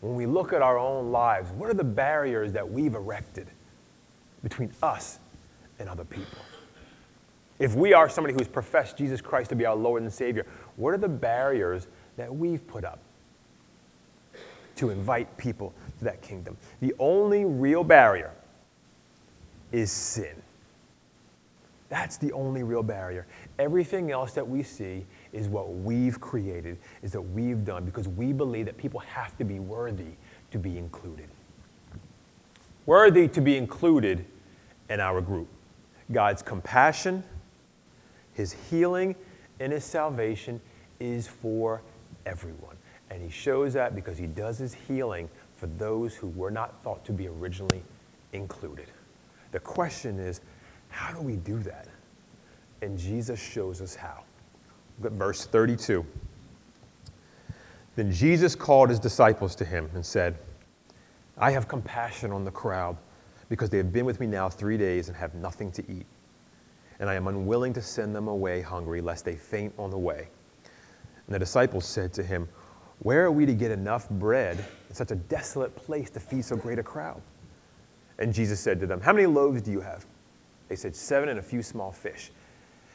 When 0.00 0.14
we 0.14 0.26
look 0.26 0.52
at 0.52 0.62
our 0.62 0.78
own 0.78 1.12
lives, 1.12 1.50
what 1.52 1.68
are 1.68 1.74
the 1.74 1.84
barriers 1.84 2.52
that 2.52 2.68
we've 2.68 2.94
erected? 2.94 3.48
between 4.42 4.72
us 4.82 5.18
and 5.78 5.88
other 5.88 6.04
people. 6.04 6.38
If 7.58 7.74
we 7.74 7.92
are 7.92 8.08
somebody 8.08 8.34
who's 8.34 8.48
professed 8.48 8.96
Jesus 8.96 9.20
Christ 9.20 9.50
to 9.50 9.56
be 9.56 9.66
our 9.66 9.76
Lord 9.76 10.02
and 10.02 10.12
Savior, 10.12 10.46
what 10.76 10.94
are 10.94 10.98
the 10.98 11.08
barriers 11.08 11.86
that 12.16 12.34
we've 12.34 12.66
put 12.66 12.84
up 12.84 12.98
to 14.76 14.90
invite 14.90 15.36
people 15.36 15.72
to 15.98 16.04
that 16.04 16.22
kingdom? 16.22 16.56
The 16.80 16.94
only 16.98 17.44
real 17.44 17.84
barrier 17.84 18.32
is 19.70 19.90
sin. 19.90 20.42
That's 21.88 22.16
the 22.16 22.32
only 22.32 22.62
real 22.62 22.82
barrier. 22.82 23.26
Everything 23.58 24.10
else 24.10 24.32
that 24.32 24.48
we 24.48 24.62
see 24.62 25.04
is 25.32 25.48
what 25.48 25.74
we've 25.74 26.18
created, 26.20 26.78
is 27.02 27.12
that 27.12 27.20
we've 27.20 27.66
done, 27.66 27.84
because 27.84 28.08
we 28.08 28.32
believe 28.32 28.64
that 28.64 28.78
people 28.78 29.00
have 29.00 29.36
to 29.36 29.44
be 29.44 29.60
worthy 29.60 30.14
to 30.52 30.58
be 30.58 30.78
included. 30.78 31.28
Worthy 32.86 33.28
to 33.28 33.40
be 33.40 33.58
included 33.58 34.24
in 34.88 35.00
our 35.00 35.20
group. 35.20 35.48
God's 36.10 36.42
compassion, 36.42 37.22
His 38.32 38.52
healing, 38.70 39.14
and 39.60 39.70
His 39.70 39.84
salvation 39.84 40.60
is 40.98 41.28
for 41.28 41.82
everyone. 42.24 42.76
And 43.12 43.22
He 43.22 43.28
shows 43.28 43.74
that 43.74 43.94
because 43.94 44.16
He 44.16 44.26
does 44.26 44.58
His 44.58 44.72
healing 44.72 45.28
for 45.56 45.66
those 45.66 46.14
who 46.14 46.28
were 46.28 46.50
not 46.50 46.82
thought 46.82 47.04
to 47.04 47.12
be 47.12 47.28
originally 47.28 47.82
included. 48.32 48.86
The 49.52 49.60
question 49.60 50.18
is, 50.18 50.40
how 50.88 51.12
do 51.12 51.20
we 51.20 51.36
do 51.36 51.58
that? 51.58 51.88
And 52.80 52.98
Jesus 52.98 53.38
shows 53.38 53.82
us 53.82 53.94
how. 53.94 54.24
Look 55.00 55.12
at 55.12 55.18
verse 55.18 55.44
32. 55.44 56.04
Then 57.96 58.10
Jesus 58.10 58.56
called 58.56 58.88
his 58.88 58.98
disciples 58.98 59.54
to 59.56 59.64
him 59.64 59.90
and 59.94 60.04
said, 60.04 60.38
I 61.36 61.50
have 61.50 61.68
compassion 61.68 62.32
on 62.32 62.44
the 62.44 62.50
crowd 62.50 62.96
because 63.50 63.68
they 63.68 63.76
have 63.76 63.92
been 63.92 64.06
with 64.06 64.20
me 64.20 64.26
now 64.26 64.48
three 64.48 64.78
days 64.78 65.08
and 65.08 65.16
have 65.16 65.34
nothing 65.34 65.70
to 65.72 65.82
eat. 65.92 66.06
And 66.98 67.10
I 67.10 67.14
am 67.14 67.26
unwilling 67.26 67.74
to 67.74 67.82
send 67.82 68.16
them 68.16 68.28
away 68.28 68.62
hungry, 68.62 69.02
lest 69.02 69.26
they 69.26 69.36
faint 69.36 69.74
on 69.78 69.90
the 69.90 69.98
way. 69.98 70.28
And 71.26 71.34
the 71.34 71.38
disciples 71.38 71.84
said 71.84 72.12
to 72.14 72.22
him, 72.22 72.48
Where 73.02 73.24
are 73.24 73.32
we 73.32 73.46
to 73.46 73.54
get 73.54 73.72
enough 73.72 74.08
bread 74.08 74.64
in 74.88 74.94
such 74.94 75.10
a 75.10 75.16
desolate 75.16 75.74
place 75.74 76.08
to 76.10 76.20
feed 76.20 76.44
so 76.44 76.54
great 76.54 76.78
a 76.78 76.84
crowd? 76.84 77.20
And 78.20 78.32
Jesus 78.32 78.60
said 78.60 78.78
to 78.78 78.86
them, 78.86 79.00
How 79.00 79.12
many 79.12 79.26
loaves 79.26 79.60
do 79.60 79.72
you 79.72 79.80
have? 79.80 80.06
They 80.68 80.76
said, 80.76 80.94
Seven 80.94 81.28
and 81.28 81.40
a 81.40 81.42
few 81.42 81.64
small 81.64 81.90
fish. 81.90 82.30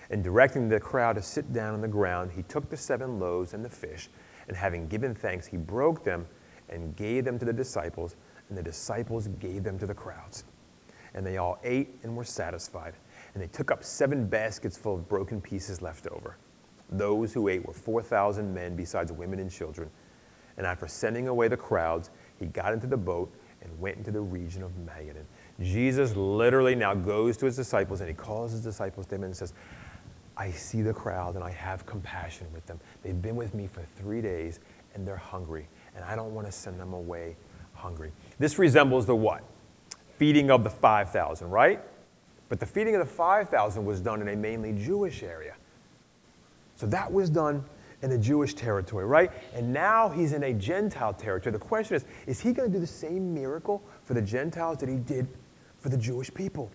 And 0.09 0.23
directing 0.23 0.69
the 0.69 0.79
crowd 0.79 1.17
to 1.17 1.21
sit 1.21 1.51
down 1.51 1.73
on 1.73 1.81
the 1.81 1.89
ground, 1.89 2.31
he 2.31 2.43
took 2.43 2.69
the 2.69 2.77
seven 2.77 3.19
loaves 3.19 3.53
and 3.53 3.65
the 3.65 3.69
fish, 3.69 4.07
and 4.47 4.55
having 4.55 4.87
given 4.87 5.13
thanks, 5.13 5.45
he 5.45 5.57
broke 5.57 6.05
them 6.05 6.25
and 6.69 6.95
gave 6.95 7.25
them 7.25 7.37
to 7.39 7.43
the 7.43 7.51
disciples, 7.51 8.15
and 8.47 8.57
the 8.57 8.63
disciples 8.63 9.27
gave 9.39 9.65
them 9.65 9.77
to 9.77 9.85
the 9.85 9.93
crowds. 9.93 10.45
And 11.15 11.25
they 11.25 11.35
all 11.35 11.59
ate 11.65 11.99
and 12.03 12.15
were 12.15 12.23
satisfied. 12.23 12.93
And 13.33 13.43
they 13.43 13.47
took 13.47 13.71
up 13.71 13.83
seven 13.83 14.25
baskets 14.25 14.77
full 14.77 14.95
of 14.95 15.09
broken 15.09 15.41
pieces 15.41 15.81
left 15.81 16.07
over. 16.07 16.37
Those 16.89 17.33
who 17.33 17.47
ate 17.47 17.65
were 17.65 17.73
4,000 17.73 18.53
men, 18.53 18.75
besides 18.75 19.11
women 19.11 19.39
and 19.39 19.51
children. 19.51 19.89
And 20.57 20.65
after 20.65 20.87
sending 20.87 21.27
away 21.27 21.47
the 21.47 21.57
crowds, 21.57 22.09
he 22.39 22.45
got 22.47 22.73
into 22.73 22.87
the 22.87 22.97
boat 22.97 23.33
and 23.61 23.79
went 23.79 23.97
into 23.97 24.11
the 24.11 24.21
region 24.21 24.63
of 24.63 24.71
Magadan. 24.85 25.25
Jesus 25.59 26.15
literally 26.15 26.75
now 26.75 26.93
goes 26.93 27.37
to 27.37 27.45
his 27.45 27.55
disciples 27.55 28.01
and 28.01 28.09
he 28.09 28.15
calls 28.15 28.51
his 28.51 28.61
disciples 28.61 29.05
to 29.07 29.15
him 29.15 29.23
and 29.23 29.35
says, 29.35 29.53
I 30.35 30.51
see 30.51 30.81
the 30.83 30.93
crowd 30.93 31.35
and 31.35 31.43
I 31.43 31.49
have 31.51 31.85
compassion 31.85 32.47
with 32.53 32.65
them. 32.67 32.79
They've 33.01 33.19
been 33.19 33.35
with 33.35 33.53
me 33.53 33.67
for 33.67 33.81
three 33.97 34.21
days 34.21 34.59
and 34.93 35.07
they're 35.07 35.15
hungry, 35.17 35.67
and 35.95 36.03
I 36.03 36.15
don't 36.15 36.33
want 36.33 36.47
to 36.47 36.51
send 36.51 36.79
them 36.79 36.93
away 36.93 37.35
hungry. 37.73 38.11
This 38.39 38.57
resembles 38.57 39.05
the 39.05 39.15
what? 39.15 39.43
Feeding 40.17 40.49
of 40.49 40.63
the 40.63 40.69
5,000, 40.69 41.49
right? 41.49 41.81
But 42.49 42.59
the 42.59 42.65
feeding 42.65 42.95
of 42.95 42.99
the 42.99 43.13
5,000 43.13 43.85
was 43.85 44.01
done 44.01 44.21
in 44.21 44.29
a 44.29 44.35
mainly 44.35 44.73
Jewish 44.73 45.21
area. 45.21 45.55
So 46.77 46.85
that 46.87 47.11
was 47.11 47.29
done 47.29 47.65
in 48.01 48.09
the 48.09 48.17
Jewish 48.17 48.53
territory, 48.53 49.05
right? 49.05 49.31
And 49.53 49.73
now 49.73 50.07
he's 50.07 50.31
in 50.31 50.43
a 50.43 50.53
Gentile 50.53 51.13
territory. 51.13 51.51
The 51.51 51.59
question 51.59 51.95
is 51.95 52.05
is 52.27 52.39
he 52.39 52.53
going 52.53 52.71
to 52.71 52.73
do 52.73 52.79
the 52.79 52.87
same 52.87 53.33
miracle 53.33 53.83
for 54.05 54.13
the 54.13 54.21
Gentiles 54.21 54.77
that 54.77 54.87
he 54.87 54.95
did 54.95 55.27
for 55.79 55.89
the 55.89 55.97
Jewish 55.97 56.33
people? 56.33 56.71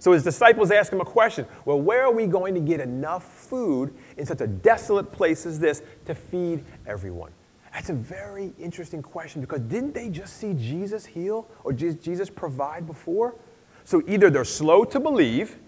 So 0.00 0.12
his 0.12 0.22
disciples 0.22 0.70
ask 0.70 0.92
him 0.92 1.00
a 1.00 1.04
question 1.04 1.46
Well, 1.64 1.80
where 1.80 2.04
are 2.04 2.12
we 2.12 2.26
going 2.26 2.54
to 2.54 2.60
get 2.60 2.80
enough 2.80 3.24
food 3.24 3.94
in 4.16 4.26
such 4.26 4.40
a 4.40 4.46
desolate 4.46 5.12
place 5.12 5.44
as 5.44 5.58
this 5.58 5.82
to 6.06 6.14
feed 6.14 6.64
everyone? 6.86 7.32
That's 7.72 7.90
a 7.90 7.94
very 7.94 8.52
interesting 8.58 9.02
question 9.02 9.40
because 9.40 9.60
didn't 9.60 9.92
they 9.92 10.08
just 10.08 10.38
see 10.38 10.54
Jesus 10.54 11.04
heal 11.04 11.46
or 11.62 11.72
Jesus 11.72 12.30
provide 12.30 12.86
before? 12.86 13.34
So 13.84 14.02
either 14.06 14.30
they're 14.30 14.44
slow 14.44 14.84
to 14.84 14.98
believe, 14.98 15.58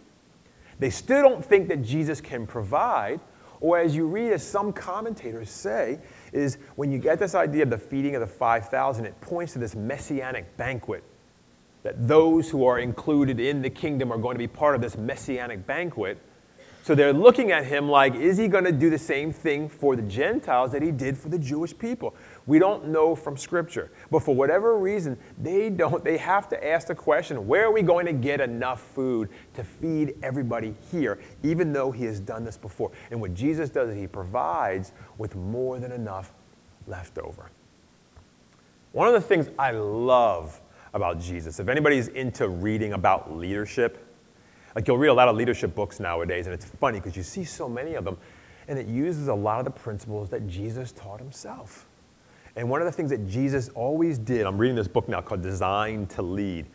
they 0.80 0.90
still 0.90 1.22
don't 1.22 1.44
think 1.44 1.68
that 1.68 1.82
Jesus 1.82 2.20
can 2.20 2.46
provide, 2.46 3.20
or 3.60 3.78
as 3.78 3.94
you 3.94 4.06
read, 4.06 4.32
as 4.32 4.42
some 4.42 4.72
commentators 4.72 5.50
say, 5.50 6.00
is 6.32 6.56
when 6.76 6.90
you 6.90 6.98
get 6.98 7.18
this 7.18 7.34
idea 7.34 7.62
of 7.62 7.70
the 7.70 7.78
feeding 7.78 8.14
of 8.14 8.20
the 8.20 8.26
5,000, 8.26 9.04
it 9.04 9.20
points 9.20 9.52
to 9.52 9.58
this 9.58 9.76
messianic 9.76 10.56
banquet 10.56 11.04
that 11.82 12.08
those 12.08 12.50
who 12.50 12.66
are 12.66 12.78
included 12.78 13.40
in 13.40 13.62
the 13.62 13.70
kingdom 13.70 14.12
are 14.12 14.18
going 14.18 14.34
to 14.34 14.38
be 14.38 14.46
part 14.46 14.74
of 14.74 14.80
this 14.80 14.96
messianic 14.96 15.66
banquet. 15.66 16.18
So 16.82 16.94
they're 16.94 17.12
looking 17.12 17.52
at 17.52 17.66
him 17.66 17.88
like, 17.88 18.14
is 18.14 18.38
he 18.38 18.48
going 18.48 18.64
to 18.64 18.72
do 18.72 18.88
the 18.90 18.98
same 18.98 19.32
thing 19.32 19.68
for 19.68 19.96
the 19.96 20.02
Gentiles 20.02 20.72
that 20.72 20.82
he 20.82 20.90
did 20.90 21.16
for 21.16 21.28
the 21.28 21.38
Jewish 21.38 21.76
people? 21.76 22.14
We 22.50 22.58
don't 22.58 22.88
know 22.88 23.14
from 23.14 23.36
Scripture. 23.36 23.92
But 24.10 24.24
for 24.24 24.34
whatever 24.34 24.76
reason, 24.76 25.16
they 25.40 25.70
don't, 25.70 26.02
they 26.02 26.16
have 26.16 26.48
to 26.48 26.66
ask 26.66 26.88
the 26.88 26.96
question, 26.96 27.46
where 27.46 27.66
are 27.66 27.70
we 27.70 27.80
going 27.80 28.06
to 28.06 28.12
get 28.12 28.40
enough 28.40 28.80
food 28.80 29.28
to 29.54 29.62
feed 29.62 30.16
everybody 30.24 30.74
here, 30.90 31.20
even 31.44 31.72
though 31.72 31.92
he 31.92 32.04
has 32.06 32.18
done 32.18 32.42
this 32.42 32.56
before? 32.56 32.90
And 33.12 33.20
what 33.20 33.34
Jesus 33.34 33.70
does 33.70 33.90
is 33.90 33.94
he 33.94 34.08
provides 34.08 34.90
with 35.16 35.36
more 35.36 35.78
than 35.78 35.92
enough 35.92 36.32
left 36.88 37.18
over. 37.18 37.52
One 38.90 39.06
of 39.06 39.14
the 39.14 39.20
things 39.20 39.48
I 39.56 39.70
love 39.70 40.60
about 40.92 41.20
Jesus. 41.20 41.60
If 41.60 41.68
anybody's 41.68 42.08
into 42.08 42.48
reading 42.48 42.94
about 42.94 43.32
leadership, 43.32 44.04
like 44.74 44.88
you'll 44.88 44.98
read 44.98 45.10
a 45.10 45.14
lot 45.14 45.28
of 45.28 45.36
leadership 45.36 45.76
books 45.76 46.00
nowadays, 46.00 46.48
and 46.48 46.54
it's 46.54 46.64
funny 46.64 46.98
because 46.98 47.16
you 47.16 47.22
see 47.22 47.44
so 47.44 47.68
many 47.68 47.94
of 47.94 48.04
them, 48.04 48.16
and 48.66 48.76
it 48.76 48.88
uses 48.88 49.28
a 49.28 49.34
lot 49.34 49.60
of 49.60 49.64
the 49.66 49.70
principles 49.70 50.30
that 50.30 50.48
Jesus 50.48 50.90
taught 50.90 51.20
himself. 51.20 51.86
And 52.56 52.68
one 52.68 52.80
of 52.80 52.86
the 52.86 52.92
things 52.92 53.10
that 53.10 53.28
Jesus 53.28 53.68
always 53.70 54.18
did, 54.18 54.46
I'm 54.46 54.58
reading 54.58 54.76
this 54.76 54.88
book 54.88 55.08
now 55.08 55.20
called 55.20 55.42
Designed 55.42 56.10
to 56.10 56.22
Lead. 56.22 56.66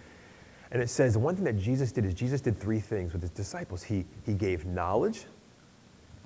And 0.71 0.81
it 0.81 0.89
says 0.89 1.13
the 1.13 1.19
one 1.19 1.35
thing 1.35 1.45
that 1.45 1.57
Jesus 1.57 1.91
did 1.91 2.05
is 2.05 2.13
Jesus 2.13 2.41
did 2.41 2.59
three 2.59 2.79
things 2.79 3.13
with 3.13 3.21
his 3.21 3.31
disciples. 3.31 3.83
He, 3.83 4.05
he 4.25 4.33
gave 4.33 4.65
knowledge, 4.65 5.25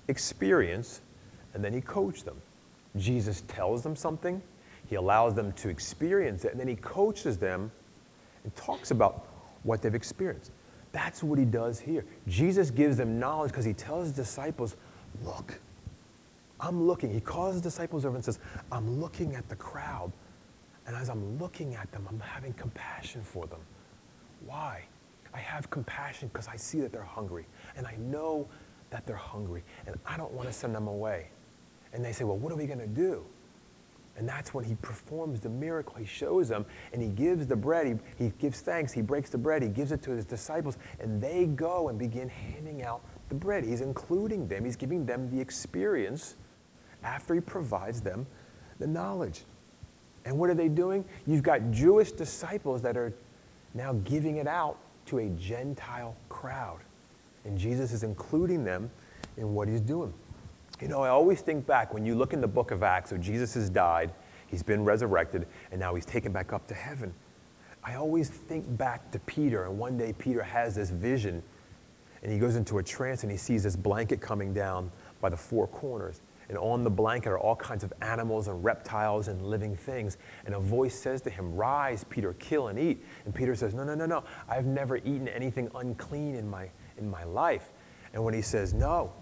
experience, 0.07 1.01
and 1.53 1.63
then 1.63 1.73
he 1.73 1.81
coached 1.81 2.25
them. 2.25 2.41
Jesus 2.95 3.43
tells 3.47 3.83
them 3.83 3.95
something, 3.95 4.41
he 4.87 4.95
allows 4.95 5.35
them 5.35 5.51
to 5.53 5.69
experience 5.69 6.45
it, 6.45 6.51
and 6.51 6.59
then 6.59 6.67
he 6.67 6.75
coaches 6.75 7.37
them 7.37 7.71
and 8.43 8.55
talks 8.55 8.91
about 8.91 9.27
what 9.63 9.81
they've 9.81 9.93
experienced. 9.93 10.51
That's 10.91 11.21
what 11.21 11.37
he 11.37 11.45
does 11.45 11.79
here. 11.79 12.05
Jesus 12.27 12.71
gives 12.71 12.97
them 12.97 13.19
knowledge 13.19 13.51
because 13.51 13.65
he 13.65 13.73
tells 13.73 14.07
his 14.07 14.15
disciples, 14.15 14.75
Look, 15.23 15.59
I'm 16.59 16.85
looking. 16.85 17.11
He 17.11 17.21
calls 17.21 17.53
his 17.53 17.61
disciples 17.61 18.05
over 18.05 18.15
and 18.15 18.23
says, 18.23 18.39
I'm 18.71 18.99
looking 18.99 19.35
at 19.35 19.47
the 19.47 19.55
crowd. 19.55 20.11
And 20.85 20.95
as 20.95 21.09
I'm 21.09 21.37
looking 21.37 21.75
at 21.75 21.91
them, 21.91 22.05
I'm 22.09 22.19
having 22.19 22.53
compassion 22.53 23.21
for 23.23 23.45
them. 23.47 23.59
Why? 24.45 24.83
I 25.33 25.37
have 25.37 25.69
compassion 25.69 26.29
because 26.33 26.47
I 26.47 26.55
see 26.55 26.81
that 26.81 26.91
they're 26.91 27.03
hungry. 27.03 27.45
And 27.77 27.85
I 27.85 27.95
know 27.97 28.47
that 28.89 29.05
they're 29.05 29.15
hungry. 29.15 29.63
And 29.85 29.95
I 30.05 30.17
don't 30.17 30.33
want 30.33 30.47
to 30.47 30.53
send 30.53 30.73
them 30.73 30.87
away. 30.87 31.27
And 31.93 32.03
they 32.03 32.11
say, 32.11 32.23
Well, 32.23 32.37
what 32.37 32.51
are 32.51 32.55
we 32.55 32.65
going 32.65 32.79
to 32.79 32.87
do? 32.87 33.25
And 34.17 34.27
that's 34.27 34.53
when 34.53 34.65
he 34.65 34.75
performs 34.75 35.39
the 35.39 35.49
miracle. 35.49 35.95
He 35.95 36.05
shows 36.05 36.49
them 36.49 36.65
and 36.91 37.01
he 37.01 37.07
gives 37.07 37.47
the 37.47 37.55
bread. 37.55 37.87
He, 37.87 38.25
he 38.25 38.33
gives 38.37 38.59
thanks. 38.59 38.91
He 38.91 39.01
breaks 39.01 39.29
the 39.29 39.37
bread. 39.37 39.61
He 39.61 39.69
gives 39.69 39.93
it 39.93 40.01
to 40.03 40.11
his 40.11 40.25
disciples. 40.25 40.77
And 40.99 41.21
they 41.21 41.45
go 41.45 41.87
and 41.87 41.97
begin 41.97 42.27
handing 42.27 42.83
out 42.83 43.01
the 43.29 43.35
bread. 43.35 43.63
He's 43.63 43.79
including 43.79 44.47
them. 44.47 44.65
He's 44.65 44.75
giving 44.75 45.05
them 45.05 45.29
the 45.33 45.39
experience 45.39 46.35
after 47.03 47.33
he 47.33 47.41
provides 47.41 48.01
them 48.01 48.25
the 48.79 48.87
knowledge. 48.87 49.43
And 50.25 50.37
what 50.37 50.49
are 50.49 50.55
they 50.55 50.69
doing? 50.69 51.05
You've 51.25 51.43
got 51.43 51.71
Jewish 51.71 52.11
disciples 52.11 52.81
that 52.81 52.97
are 52.97 53.13
now 53.73 53.93
giving 54.03 54.37
it 54.37 54.47
out 54.47 54.77
to 55.07 55.19
a 55.19 55.29
Gentile 55.29 56.15
crowd. 56.27 56.79
And 57.45 57.57
Jesus 57.57 57.91
is 57.93 58.03
including 58.03 58.63
them 58.63 58.89
in 59.37 59.53
what 59.53 59.67
he's 59.67 59.81
doing. 59.81 60.13
You 60.81 60.87
know, 60.87 61.01
I 61.01 61.09
always 61.09 61.41
think 61.41 61.65
back 61.65 61.93
when 61.93 62.05
you 62.05 62.15
look 62.15 62.33
in 62.33 62.41
the 62.41 62.47
book 62.47 62.71
of 62.71 62.83
Acts, 62.83 63.09
so 63.09 63.17
Jesus 63.17 63.53
has 63.55 63.69
died, 63.69 64.11
he's 64.47 64.63
been 64.63 64.85
resurrected, 64.85 65.45
and 65.71 65.79
now 65.79 65.93
he's 65.95 66.05
taken 66.05 66.31
back 66.31 66.53
up 66.53 66.67
to 66.67 66.73
heaven. 66.73 67.13
I 67.83 67.95
always 67.95 68.29
think 68.29 68.77
back 68.77 69.11
to 69.11 69.19
Peter, 69.19 69.65
and 69.65 69.77
one 69.77 69.97
day 69.97 70.13
Peter 70.17 70.43
has 70.43 70.75
this 70.75 70.89
vision, 70.89 71.41
and 72.23 72.31
he 72.31 72.39
goes 72.39 72.55
into 72.55 72.77
a 72.77 72.83
trance 72.83 73.23
and 73.23 73.31
he 73.31 73.37
sees 73.37 73.63
this 73.63 73.75
blanket 73.75 74.21
coming 74.21 74.53
down 74.53 74.91
by 75.21 75.29
the 75.29 75.37
four 75.37 75.67
corners. 75.67 76.21
And 76.49 76.57
on 76.57 76.83
the 76.83 76.89
blanket 76.89 77.29
are 77.29 77.39
all 77.39 77.55
kinds 77.55 77.83
of 77.83 77.93
animals 78.01 78.47
and 78.47 78.63
reptiles 78.63 79.27
and 79.27 79.45
living 79.45 79.75
things. 79.75 80.17
And 80.45 80.55
a 80.55 80.59
voice 80.59 80.99
says 80.99 81.21
to 81.21 81.29
him, 81.29 81.55
Rise, 81.55 82.03
Peter, 82.05 82.33
kill 82.33 82.69
and 82.69 82.79
eat. 82.79 83.05
And 83.25 83.33
Peter 83.33 83.55
says, 83.55 83.73
No, 83.73 83.83
no, 83.83 83.95
no, 83.95 84.05
no. 84.05 84.23
I've 84.47 84.65
never 84.65 84.97
eaten 84.97 85.27
anything 85.27 85.69
unclean 85.75 86.35
in 86.35 86.49
my, 86.49 86.69
in 86.97 87.09
my 87.09 87.23
life. 87.23 87.71
And 88.13 88.23
when 88.23 88.33
he 88.33 88.41
says 88.41 88.73
no, 88.73 89.13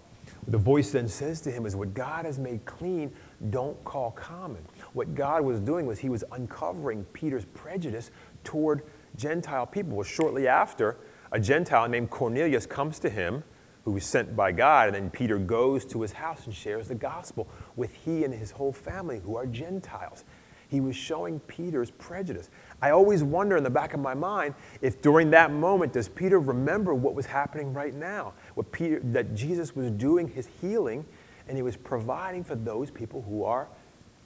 the 0.48 0.58
voice 0.58 0.90
then 0.90 1.08
says 1.08 1.40
to 1.42 1.50
him 1.50 1.66
is 1.66 1.76
what 1.76 1.94
God 1.94 2.24
has 2.24 2.38
made 2.38 2.64
clean, 2.64 3.12
don't 3.50 3.82
call 3.84 4.10
common. 4.12 4.64
What 4.92 5.14
God 5.14 5.44
was 5.44 5.60
doing 5.60 5.86
was 5.86 5.98
he 5.98 6.08
was 6.08 6.24
uncovering 6.32 7.04
Peter's 7.12 7.44
prejudice 7.46 8.10
toward 8.44 8.82
Gentile 9.16 9.66
people. 9.66 9.96
Well, 9.96 10.04
shortly 10.04 10.48
after, 10.48 10.96
a 11.32 11.40
Gentile 11.40 11.88
named 11.88 12.10
Cornelius 12.10 12.66
comes 12.66 12.98
to 13.00 13.10
him, 13.10 13.42
who 13.88 13.94
was 13.94 14.04
sent 14.04 14.36
by 14.36 14.52
God, 14.52 14.88
and 14.88 14.94
then 14.94 15.08
Peter 15.08 15.38
goes 15.38 15.82
to 15.86 16.02
his 16.02 16.12
house 16.12 16.44
and 16.44 16.54
shares 16.54 16.88
the 16.88 16.94
gospel 16.94 17.48
with 17.74 17.90
he 17.94 18.22
and 18.22 18.34
his 18.34 18.50
whole 18.50 18.70
family, 18.70 19.18
who 19.18 19.34
are 19.34 19.46
Gentiles. 19.46 20.24
He 20.68 20.82
was 20.82 20.94
showing 20.94 21.40
Peter's 21.40 21.90
prejudice. 21.92 22.50
I 22.82 22.90
always 22.90 23.24
wonder 23.24 23.56
in 23.56 23.64
the 23.64 23.70
back 23.70 23.94
of 23.94 24.00
my 24.00 24.12
mind 24.12 24.54
if 24.82 25.00
during 25.00 25.30
that 25.30 25.52
moment 25.52 25.94
does 25.94 26.06
Peter 26.06 26.38
remember 26.38 26.92
what 26.92 27.14
was 27.14 27.24
happening 27.24 27.72
right 27.72 27.94
now? 27.94 28.34
What 28.56 28.70
Peter 28.72 29.00
that 29.04 29.34
Jesus 29.34 29.74
was 29.74 29.90
doing 29.92 30.28
his 30.28 30.50
healing 30.60 31.06
and 31.48 31.56
he 31.56 31.62
was 31.62 31.78
providing 31.78 32.44
for 32.44 32.56
those 32.56 32.90
people 32.90 33.22
who 33.22 33.42
are 33.42 33.68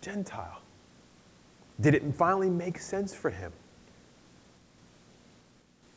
Gentile. 0.01 0.61
Did 1.81 1.95
it 1.95 2.03
finally 2.17 2.51
make 2.51 2.81
sense 2.81 3.15
for 3.15 3.31
him? 3.31 3.53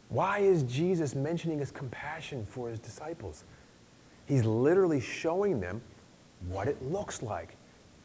Why 0.10 0.40
is 0.40 0.64
Jesus 0.64 1.16
mentioning 1.16 1.60
his 1.60 1.72
compassion 1.72 2.46
for 2.46 2.70
his 2.70 2.80
disciples? 2.80 3.44
He's 4.26 4.46
literally 4.46 5.02
showing 5.02 5.60
them 5.60 5.82
what 6.48 6.68
it 6.68 6.82
looks 6.84 7.22
like. 7.22 7.56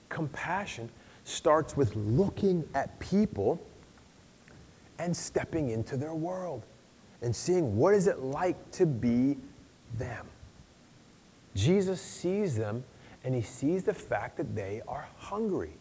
Compassion 0.09 0.91
starts 1.25 1.77
with 1.77 1.95
looking 1.97 2.67
at 2.75 2.99
people 2.99 3.61
and 4.99 5.17
stepping 5.17 5.71
into 5.71 5.97
their 5.97 6.15
world 6.15 6.65
and 7.23 7.35
seeing 7.35 7.77
what 7.77 7.95
is 7.95 8.07
it 8.07 8.21
like 8.21 8.71
to 8.73 8.87
be 8.87 9.37
them. 9.99 10.27
Jesus 11.55 12.01
sees 12.01 12.57
them 12.57 12.85
and 13.25 13.35
he 13.35 13.43
sees 13.43 13.85
the 13.85 13.95
fact 13.95 14.37
that 14.37 14.55
they 14.55 14.83
are 14.89 15.07
hungry. 15.17 15.73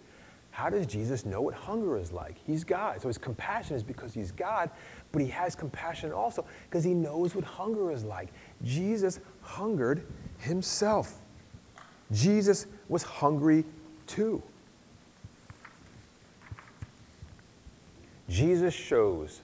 How 0.59 0.69
does 0.69 0.87
Jesus 0.87 1.25
know 1.25 1.39
what 1.39 1.53
hunger 1.53 1.97
is 1.97 2.11
like? 2.11 2.35
He's 2.45 2.65
God. 2.65 3.01
So 3.01 3.07
his 3.07 3.17
compassion 3.17 3.77
is 3.77 3.81
because 3.81 4.13
he's 4.13 4.33
God, 4.33 4.69
but 5.13 5.21
he 5.21 5.29
has 5.29 5.55
compassion 5.55 6.11
also 6.11 6.43
because 6.69 6.83
he 6.83 6.93
knows 6.93 7.33
what 7.33 7.45
hunger 7.45 7.93
is 7.93 8.03
like. 8.03 8.27
Jesus 8.61 9.21
hungered 9.39 10.05
himself. 10.37 11.21
Jesus 12.11 12.67
was 12.89 13.03
hungry 13.03 13.63
too. 14.05 14.43
Jesus 18.27 18.73
shows 18.73 19.39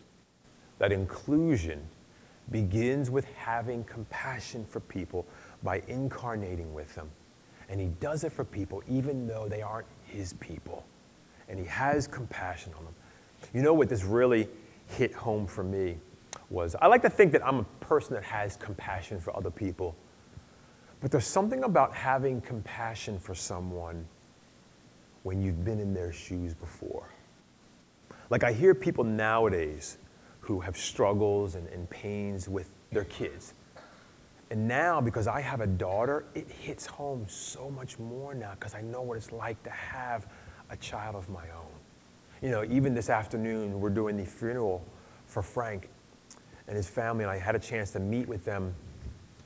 that 0.79 0.91
inclusion 0.91 1.81
begins 2.51 3.09
with 3.09 3.23
having 3.35 3.85
compassion 3.85 4.65
for 4.65 4.81
people 4.81 5.25
by 5.63 5.81
incarnating 5.87 6.73
with 6.73 6.93
them. 6.93 7.09
And 7.69 7.79
he 7.79 7.87
does 8.01 8.25
it 8.25 8.33
for 8.33 8.43
people 8.43 8.83
even 8.89 9.25
though 9.25 9.47
they 9.47 9.61
aren't 9.61 9.87
his 10.03 10.33
people. 10.33 10.83
And 11.49 11.59
he 11.59 11.65
has 11.65 12.07
compassion 12.07 12.73
on 12.77 12.85
them. 12.85 12.93
You 13.53 13.61
know 13.61 13.73
what 13.73 13.89
this 13.89 14.03
really 14.03 14.47
hit 14.87 15.13
home 15.13 15.47
for 15.47 15.63
me 15.63 15.97
was 16.49 16.75
I 16.81 16.87
like 16.87 17.01
to 17.03 17.09
think 17.09 17.31
that 17.31 17.45
I'm 17.45 17.59
a 17.59 17.63
person 17.79 18.13
that 18.13 18.23
has 18.23 18.55
compassion 18.55 19.19
for 19.19 19.35
other 19.35 19.51
people. 19.51 19.95
But 21.01 21.11
there's 21.11 21.27
something 21.27 21.63
about 21.63 21.93
having 21.93 22.41
compassion 22.41 23.19
for 23.19 23.35
someone 23.35 24.05
when 25.23 25.41
you've 25.41 25.63
been 25.65 25.79
in 25.79 25.93
their 25.93 26.11
shoes 26.11 26.53
before. 26.53 27.09
Like 28.29 28.43
I 28.43 28.53
hear 28.53 28.73
people 28.73 29.03
nowadays 29.03 29.97
who 30.39 30.59
have 30.59 30.77
struggles 30.77 31.55
and, 31.55 31.67
and 31.69 31.89
pains 31.89 32.47
with 32.47 32.71
their 32.91 33.05
kids. 33.05 33.53
And 34.51 34.67
now, 34.67 35.01
because 35.01 35.27
I 35.27 35.41
have 35.41 35.61
a 35.61 35.67
daughter, 35.67 36.25
it 36.35 36.49
hits 36.49 36.85
home 36.85 37.25
so 37.27 37.69
much 37.69 37.97
more 37.97 38.35
now 38.35 38.51
because 38.51 38.75
I 38.75 38.81
know 38.81 39.01
what 39.01 39.17
it's 39.17 39.31
like 39.31 39.61
to 39.63 39.71
have 39.71 40.27
a 40.69 40.77
child 40.77 41.15
of 41.15 41.29
my 41.29 41.43
own. 41.49 41.71
You 42.41 42.51
know, 42.51 42.63
even 42.65 42.93
this 42.93 43.09
afternoon, 43.09 43.79
we're 43.79 43.89
doing 43.89 44.17
the 44.17 44.25
funeral 44.25 44.85
for 45.25 45.41
Frank 45.41 45.89
and 46.67 46.75
his 46.75 46.87
family, 46.87 47.23
and 47.23 47.31
I 47.31 47.37
had 47.37 47.55
a 47.55 47.59
chance 47.59 47.91
to 47.91 47.99
meet 47.99 48.27
with 48.27 48.45
them 48.45 48.73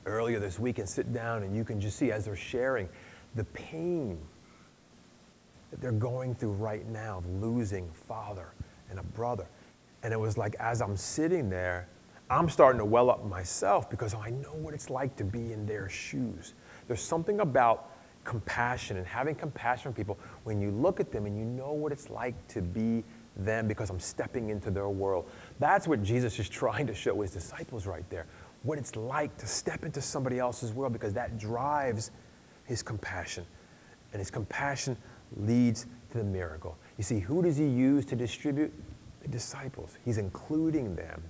earlier 0.06 0.38
this 0.38 0.58
week 0.58 0.78
and 0.78 0.88
sit 0.88 1.12
down, 1.12 1.42
and 1.42 1.54
you 1.54 1.64
can 1.64 1.80
just 1.80 1.98
see 1.98 2.10
as 2.12 2.24
they're 2.24 2.36
sharing 2.36 2.88
the 3.34 3.44
pain 3.44 4.18
that 5.70 5.80
they're 5.80 5.92
going 5.92 6.34
through 6.34 6.52
right 6.52 6.86
now 6.88 7.18
of 7.18 7.26
losing 7.42 7.88
father 8.08 8.52
and 8.90 8.98
a 8.98 9.02
brother. 9.02 9.46
And 10.02 10.12
it 10.12 10.18
was 10.18 10.36
like, 10.36 10.56
as 10.58 10.82
I'm 10.82 10.96
sitting 10.96 11.48
there, 11.48 11.86
I'm 12.28 12.48
starting 12.48 12.78
to 12.78 12.84
well 12.84 13.10
up 13.10 13.24
myself 13.24 13.90
because 13.90 14.14
I 14.14 14.30
know 14.30 14.52
what 14.54 14.72
it's 14.72 14.88
like 14.88 15.16
to 15.16 15.24
be 15.24 15.52
in 15.52 15.66
their 15.66 15.88
shoes. 15.88 16.54
There's 16.86 17.02
something 17.02 17.40
about 17.40 17.90
compassion 18.24 18.96
and 18.96 19.06
having 19.06 19.34
compassion 19.34 19.92
for 19.92 19.96
people 19.96 20.18
when 20.44 20.60
you 20.60 20.70
look 20.70 21.00
at 21.00 21.10
them 21.10 21.26
and 21.26 21.36
you 21.36 21.44
know 21.44 21.72
what 21.72 21.92
it's 21.92 22.10
like 22.10 22.34
to 22.48 22.60
be 22.60 23.02
them 23.36 23.66
because 23.66 23.90
I'm 23.90 24.00
stepping 24.00 24.50
into 24.50 24.70
their 24.70 24.88
world. 24.88 25.28
That's 25.58 25.88
what 25.88 26.02
Jesus 26.02 26.38
is 26.38 26.48
trying 26.62 26.86
to 26.86 26.94
show 26.94 27.20
his 27.20 27.30
disciples 27.30 27.86
right 27.86 28.08
there. 28.10 28.26
What 28.62 28.78
it's 28.78 28.94
like 28.94 29.36
to 29.38 29.46
step 29.46 29.84
into 29.84 30.02
somebody 30.02 30.38
else's 30.38 30.72
world 30.72 30.92
because 30.92 31.14
that 31.14 31.38
drives 31.38 32.10
his 32.64 32.82
compassion. 32.82 33.44
And 34.12 34.20
his 34.20 34.30
compassion 34.30 34.96
leads 35.36 35.86
to 36.12 36.18
the 36.18 36.24
miracle. 36.24 36.76
You 36.98 37.04
see, 37.04 37.20
who 37.20 37.42
does 37.42 37.56
he 37.56 37.66
use 37.66 38.04
to 38.06 38.16
distribute? 38.16 38.72
The 39.22 39.28
disciples. 39.28 39.96
He's 40.04 40.18
including 40.18 40.94
them 40.94 41.22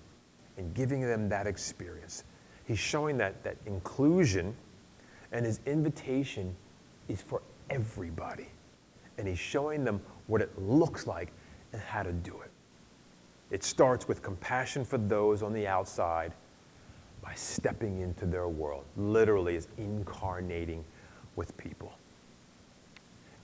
and 0.57 0.75
giving 0.75 1.03
them 1.03 1.29
that 1.29 1.47
experience. 1.47 2.25
He's 2.65 2.79
showing 2.79 3.17
that, 3.19 3.43
that 3.45 3.57
inclusion 3.67 4.55
and 5.33 5.47
his 5.47 5.61
invitation 5.67 6.55
is 7.11 7.23
for 7.23 7.43
everybody. 7.69 8.49
And 9.19 9.27
he's 9.29 9.39
showing 9.39 9.85
them 9.85 10.01
what 10.27 10.41
it 10.41 10.57
looks 10.59 11.07
like 11.07 11.33
and 11.73 11.83
how 11.83 12.03
to 12.03 12.13
do 12.13 12.41
it. 12.41 12.51
It 13.51 13.65
starts 13.65 14.07
with 14.07 14.23
compassion 14.23 14.85
for 14.85 14.99
those 14.99 15.43
on 15.43 15.53
the 15.53 15.67
outside 15.67 16.33
by 17.23 17.35
stepping 17.35 18.01
into 18.01 18.25
their 18.25 18.49
world, 18.49 18.85
literally, 18.97 19.57
is 19.57 19.69
incarnating 19.77 20.85
with 21.37 21.57
people. 21.57 21.93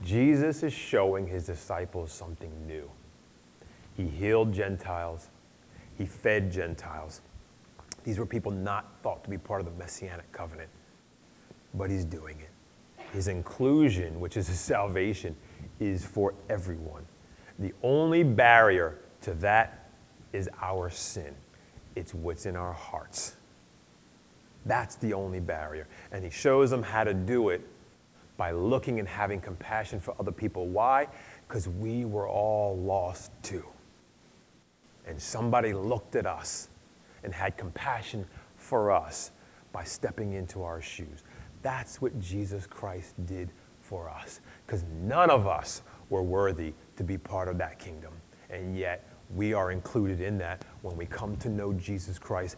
Jesus 0.03 0.63
is 0.63 0.73
showing 0.73 1.27
his 1.27 1.47
disciples 1.47 2.13
something 2.13 2.51
new. 2.67 2.91
He 3.97 4.07
healed 4.07 4.53
Gentiles, 4.53 5.29
he 5.99 6.07
fed 6.07 6.53
Gentiles. 6.53 7.23
These 8.05 8.19
were 8.19 8.27
people 8.27 8.53
not 8.53 8.93
thought 9.03 9.25
to 9.25 9.31
be 9.31 9.39
part 9.39 9.61
of 9.61 9.67
the 9.67 9.73
messianic 9.73 10.31
covenant, 10.33 10.69
but 11.75 11.91
he's 11.91 12.05
doing 12.05 12.39
it. 12.39 12.51
His 13.17 13.29
inclusion, 13.29 14.21
which 14.21 14.37
is 14.37 14.47
his 14.47 14.61
salvation, 14.75 15.35
is 15.81 16.05
for 16.05 16.35
everyone. 16.51 17.07
The 17.59 17.73
only 17.83 18.23
barrier 18.23 18.99
to 19.23 19.33
that 19.35 19.89
is 20.35 20.51
our 20.61 20.91
sin. 20.91 21.35
It's 21.95 22.13
what's 22.13 22.45
in 22.45 22.57
our 22.57 22.75
hearts. 22.75 23.37
That's 24.67 24.97
the 24.97 25.15
only 25.15 25.41
barrier. 25.41 25.89
And 26.13 26.25
he 26.25 26.29
shows 26.29 26.69
them 26.69 26.83
how 26.83 27.05
to 27.05 27.15
do 27.15 27.49
it 27.49 27.67
by 28.37 28.51
looking 28.51 28.99
and 28.99 29.09
having 29.09 29.41
compassion 29.41 29.99
for 29.99 30.15
other 30.21 30.31
people. 30.33 30.67
Why? 30.67 31.09
Because 31.49 31.71
we 31.71 32.05
were 32.05 32.29
all 32.29 32.77
lost 32.77 33.33
too. 33.43 33.65
And 35.07 35.19
somebody 35.19 35.73
looked 35.73 36.17
at 36.17 36.27
us 36.27 36.69
and 37.25 37.33
had 37.33 37.57
compassion 37.57 38.27
for 38.57 38.93
us 38.93 39.31
by 39.73 39.85
stepping 39.85 40.35
into 40.35 40.63
our 40.63 40.83
shoes. 40.83 41.23
That's 41.67 42.01
what 42.01 42.17
Jesus 42.21 42.65
Christ 42.65 43.15
did 43.27 43.51
for 43.81 44.09
us. 44.09 44.39
Because 44.65 44.85
none 45.03 45.31
of 45.31 45.49
us 45.49 45.83
were 46.11 46.23
worthy 46.23 46.73
to 46.95 47.03
be 47.03 47.19
part 47.19 47.49
of 47.49 47.59
that 47.59 47.81
kingdom. 47.81 48.13
And 48.51 48.79
yet, 48.79 49.09
we 49.35 49.53
are 49.53 49.73
included 49.73 50.21
in 50.21 50.39
that 50.39 50.65
when 50.83 50.97
we 50.97 51.07
come 51.07 51.37
to 51.39 51.49
know 51.49 51.73
Jesus 51.73 52.21
Christ 52.21 52.57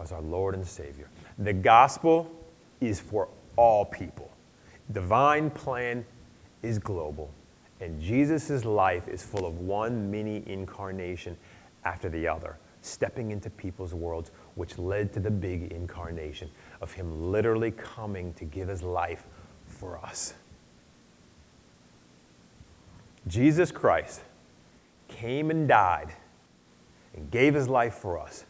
as 0.00 0.10
our 0.10 0.22
Lord 0.22 0.54
and 0.54 0.66
Savior. 0.66 1.10
The 1.38 1.52
gospel 1.52 2.34
is 2.80 2.98
for 2.98 3.28
all 3.56 3.84
people 3.84 4.30
divine 4.90 5.50
plan 5.50 6.06
is 6.62 6.78
global, 6.78 7.30
and 7.82 8.00
Jesus' 8.00 8.64
life 8.64 9.06
is 9.06 9.22
full 9.22 9.44
of 9.44 9.58
one 9.58 10.10
mini 10.10 10.42
incarnation 10.46 11.36
after 11.84 12.08
the 12.08 12.26
other, 12.26 12.56
stepping 12.80 13.32
into 13.32 13.50
people's 13.50 13.92
worlds, 13.92 14.30
which 14.54 14.78
led 14.78 15.12
to 15.12 15.20
the 15.20 15.30
big 15.30 15.72
incarnation 15.72 16.48
of 16.80 16.92
Him 16.92 17.30
literally 17.30 17.70
coming 17.70 18.32
to 18.34 18.44
give 18.44 18.68
His 18.68 18.82
life 18.82 19.26
for 19.66 19.98
us. 19.98 20.34
Jesus 23.26 23.72
Christ 23.72 24.20
came 25.08 25.50
and 25.50 25.68
died 25.68 26.12
and 27.14 27.30
gave 27.30 27.54
His 27.54 27.68
life 27.68 27.94
for 27.94 28.18
us 28.18 28.44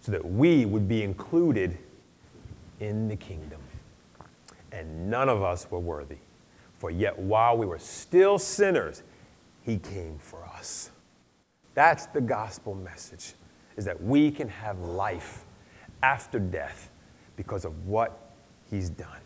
so 0.00 0.12
that 0.12 0.24
we 0.24 0.64
would 0.66 0.88
be 0.88 1.02
included 1.02 1.78
in 2.80 3.08
the 3.08 3.16
kingdom 3.16 3.60
and 4.72 5.10
none 5.10 5.28
of 5.28 5.42
us 5.42 5.70
were 5.70 5.78
worthy. 5.78 6.16
For 6.78 6.90
yet 6.90 7.16
while 7.16 7.56
we 7.56 7.66
were 7.66 7.78
still 7.78 8.38
sinners, 8.38 9.02
he 9.62 9.78
came 9.78 10.18
for 10.18 10.44
us. 10.44 10.90
That's 11.74 12.06
the 12.06 12.20
gospel 12.20 12.74
message, 12.74 13.34
is 13.76 13.84
that 13.84 14.02
we 14.02 14.30
can 14.30 14.48
have 14.48 14.80
life 14.80 15.44
after 16.02 16.38
death 16.38 16.90
because 17.42 17.64
of 17.64 17.86
what 17.86 18.32
he's 18.70 18.88
done. 18.88 19.18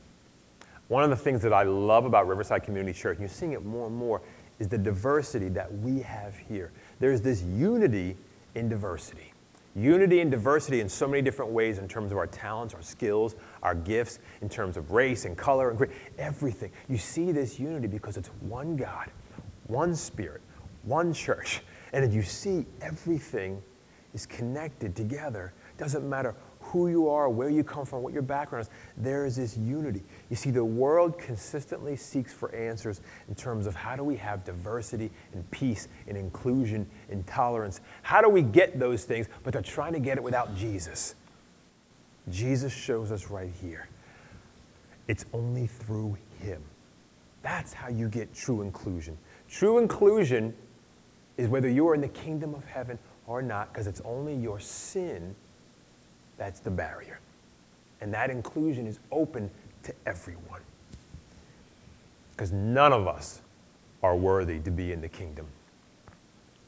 One 0.89 1.05
of 1.05 1.11
the 1.11 1.17
things 1.17 1.43
that 1.43 1.53
I 1.53 1.65
love 1.65 2.07
about 2.07 2.27
Riverside 2.27 2.63
Community 2.63 2.99
Church, 2.99 3.19
and 3.19 3.21
you're 3.21 3.29
seeing 3.29 3.53
it 3.53 3.65
more 3.65 3.89
and 3.89 3.95
more, 3.95 4.23
is 4.59 4.69
the 4.69 4.79
diversity 4.79 5.51
that 5.51 5.71
we 5.81 6.01
have 6.01 6.35
here. 6.49 6.73
There's 6.99 7.21
this 7.21 7.43
unity 7.43 8.17
in 8.55 8.71
diversity. 8.71 9.33
Unity 9.75 10.21
and 10.21 10.31
diversity 10.31 10.81
in 10.81 10.89
so 10.89 11.07
many 11.07 11.21
different 11.21 11.51
ways 11.51 11.77
in 11.77 11.87
terms 11.87 12.11
of 12.11 12.17
our 12.17 12.27
talents, 12.27 12.73
our 12.73 12.81
skills, 12.81 13.37
our 13.63 13.75
gifts, 13.75 14.21
in 14.41 14.49
terms 14.49 14.79
of 14.79 14.93
race 14.93 15.27
and 15.27 15.37
color 15.37 15.71
and 15.71 15.91
everything. 16.17 16.71
You 16.89 16.97
see 16.97 17.33
this 17.33 17.61
unity 17.61 17.87
because 17.87 18.17
it's 18.17 18.31
one 18.41 18.77
God, 18.77 19.11
one 19.67 19.95
Spirit, 19.95 20.41
one 20.85 21.13
church. 21.13 21.61
And 21.93 22.11
you 22.11 22.23
see 22.23 22.65
everything 22.81 23.61
is 24.15 24.25
connected 24.25 24.97
together. 24.97 25.53
Doesn't 25.77 26.09
matter 26.09 26.35
who 26.77 26.89
you 26.89 27.09
are, 27.09 27.29
where 27.29 27.49
you 27.49 27.65
come 27.65 27.87
from, 27.87 28.03
what 28.03 28.13
your 28.13 28.23
background 28.23 28.67
is, 28.67 28.71
there 28.97 29.25
is 29.25 29.37
this 29.37 29.57
unity. 29.57 30.03
You 30.29 30.37
see, 30.37 30.51
the 30.51 30.65
world 30.65 31.19
consistently 31.19 31.97
seeks 31.97 32.33
for 32.33 32.55
answers 32.55 33.01
in 33.29 33.35
terms 33.35 33.67
of 33.67 33.75
how 33.75 33.97
do 33.97 34.05
we 34.05 34.17
have 34.17 34.45
diversity 34.45 35.11
and 35.33 35.51
peace 35.51 35.89
and 36.07 36.17
inclusion 36.17 36.87
and 37.11 37.27
tolerance. 37.27 37.81
How 38.03 38.21
do 38.21 38.29
we 38.29 38.43
get 38.43 38.79
those 38.79 39.05
things? 39.05 39.27
But 39.43 39.53
they're 39.53 39.63
trying 39.63 39.95
to 39.95 40.01
get 40.01 40.19
it 40.19 40.23
without 40.23 40.55
Jesus. 40.57 41.15
Jesus 42.29 42.73
shows 42.73 43.11
us 43.11 43.31
right 43.31 43.53
here. 43.63 43.89
It's 45.09 45.25
only 45.33 45.67
through 45.67 46.19
Him. 46.41 46.63
That's 47.43 47.73
how 47.73 47.89
you 47.89 48.09
get 48.09 48.35
true 48.35 48.63
inclusion. 48.63 49.17
True 49.49 49.79
inclusion 49.79 50.55
is 51.37 51.49
whether 51.49 51.69
you're 51.69 51.95
in 51.95 52.01
the 52.01 52.09
kingdom 52.09 52.55
of 52.55 52.65
heaven 52.65 52.99
or 53.27 53.41
not, 53.41 53.73
because 53.73 53.87
it's 53.87 54.01
only 54.05 54.35
your 54.35 54.59
sin 54.61 55.35
that's 56.39 56.61
the 56.61 56.71
barrier. 56.71 57.19
And 58.01 58.13
that 58.13 58.31
inclusion 58.31 58.87
is 58.87 58.99
open 59.11 59.51
to 59.85 59.95
everyone. 60.07 60.61
Because 62.33 62.53
none 62.53 62.93
of 62.93 63.07
us 63.07 63.41
are 64.03 64.17
worthy 64.17 64.59
to 64.61 64.71
be 64.71 64.93
in 64.93 65.01
the 65.01 65.09
kingdom. 65.09 65.47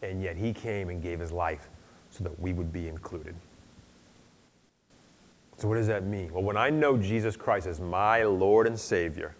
And 0.02 0.22
yet 0.22 0.36
he 0.36 0.52
came 0.52 0.88
and 0.88 1.02
gave 1.02 1.20
his 1.20 1.32
life 1.32 1.68
so 2.10 2.24
that 2.24 2.40
we 2.40 2.52
would 2.52 2.72
be 2.72 2.88
included. 2.88 3.34
So, 5.58 5.66
what 5.66 5.74
does 5.74 5.88
that 5.88 6.04
mean? 6.04 6.32
Well, 6.32 6.44
when 6.44 6.56
I 6.56 6.70
know 6.70 6.96
Jesus 6.96 7.36
Christ 7.36 7.66
as 7.66 7.80
my 7.80 8.22
Lord 8.22 8.66
and 8.66 8.78
Savior, 8.78 9.34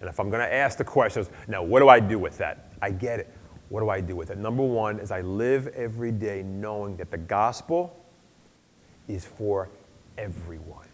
and 0.00 0.08
if 0.08 0.20
I'm 0.20 0.30
going 0.30 0.42
to 0.42 0.54
ask 0.54 0.78
the 0.78 0.84
questions, 0.84 1.28
now 1.48 1.62
what 1.62 1.80
do 1.80 1.88
I 1.88 1.98
do 1.98 2.18
with 2.18 2.38
that? 2.38 2.68
I 2.80 2.90
get 2.90 3.18
it. 3.18 3.34
What 3.68 3.80
do 3.80 3.90
I 3.90 4.00
do 4.00 4.14
with 4.14 4.30
it? 4.30 4.38
Number 4.38 4.62
one 4.62 5.00
is 5.00 5.10
I 5.10 5.22
live 5.22 5.66
every 5.68 6.12
day 6.12 6.44
knowing 6.44 6.96
that 6.98 7.10
the 7.10 7.18
gospel 7.18 7.96
is 9.08 9.24
for 9.24 9.68
everyone. 10.18 10.86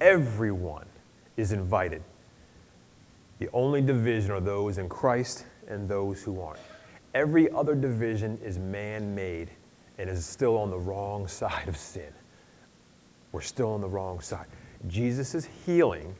Everyone 0.00 0.86
is 1.36 1.52
invited. 1.52 2.02
The 3.38 3.48
only 3.52 3.80
division 3.80 4.32
are 4.32 4.40
those 4.40 4.78
in 4.78 4.88
Christ 4.88 5.44
and 5.68 5.88
those 5.88 6.22
who 6.22 6.40
aren't. 6.40 6.60
Every 7.14 7.50
other 7.50 7.74
division 7.74 8.38
is 8.42 8.58
man 8.58 9.14
made 9.14 9.50
and 9.98 10.08
is 10.08 10.24
still 10.24 10.56
on 10.56 10.70
the 10.70 10.78
wrong 10.78 11.28
side 11.28 11.68
of 11.68 11.76
sin. 11.76 12.12
We're 13.32 13.40
still 13.42 13.72
on 13.72 13.80
the 13.80 13.88
wrong 13.88 14.20
side. 14.20 14.46
Jesus' 14.86 15.46
healing, 15.66 16.14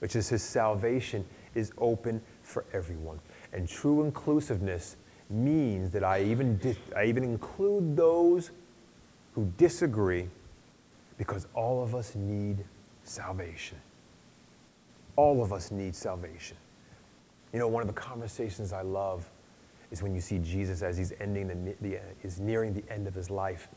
which 0.00 0.16
is 0.16 0.28
his 0.28 0.42
salvation, 0.42 1.24
is 1.54 1.72
open 1.78 2.20
for 2.42 2.64
everyone. 2.72 3.20
And 3.52 3.68
true 3.68 4.02
inclusiveness 4.02 4.96
means 5.30 5.90
that 5.90 6.04
I 6.04 6.22
even, 6.22 6.76
I 6.96 7.04
even 7.04 7.22
include 7.22 7.96
those 7.96 8.50
who 9.38 9.44
disagree 9.56 10.28
because 11.16 11.46
all 11.54 11.80
of 11.80 11.94
us 11.94 12.16
need 12.16 12.64
salvation. 13.04 13.78
All 15.14 15.44
of 15.44 15.52
us 15.52 15.70
need 15.70 15.94
salvation. 15.94 16.56
You 17.52 17.60
know, 17.60 17.68
one 17.68 17.80
of 17.80 17.86
the 17.86 17.94
conversations 17.94 18.72
I 18.72 18.82
love 18.82 19.30
is 19.92 20.02
when 20.02 20.12
you 20.12 20.20
see 20.20 20.40
Jesus 20.40 20.82
as 20.82 20.96
he's 20.96 21.12
ending 21.20 21.46
the, 21.46 21.76
the 21.80 21.98
uh, 21.98 22.00
is 22.24 22.40
nearing 22.40 22.74
the 22.74 22.82
end 22.92 23.06
of 23.06 23.14
his 23.14 23.30
life, 23.30 23.68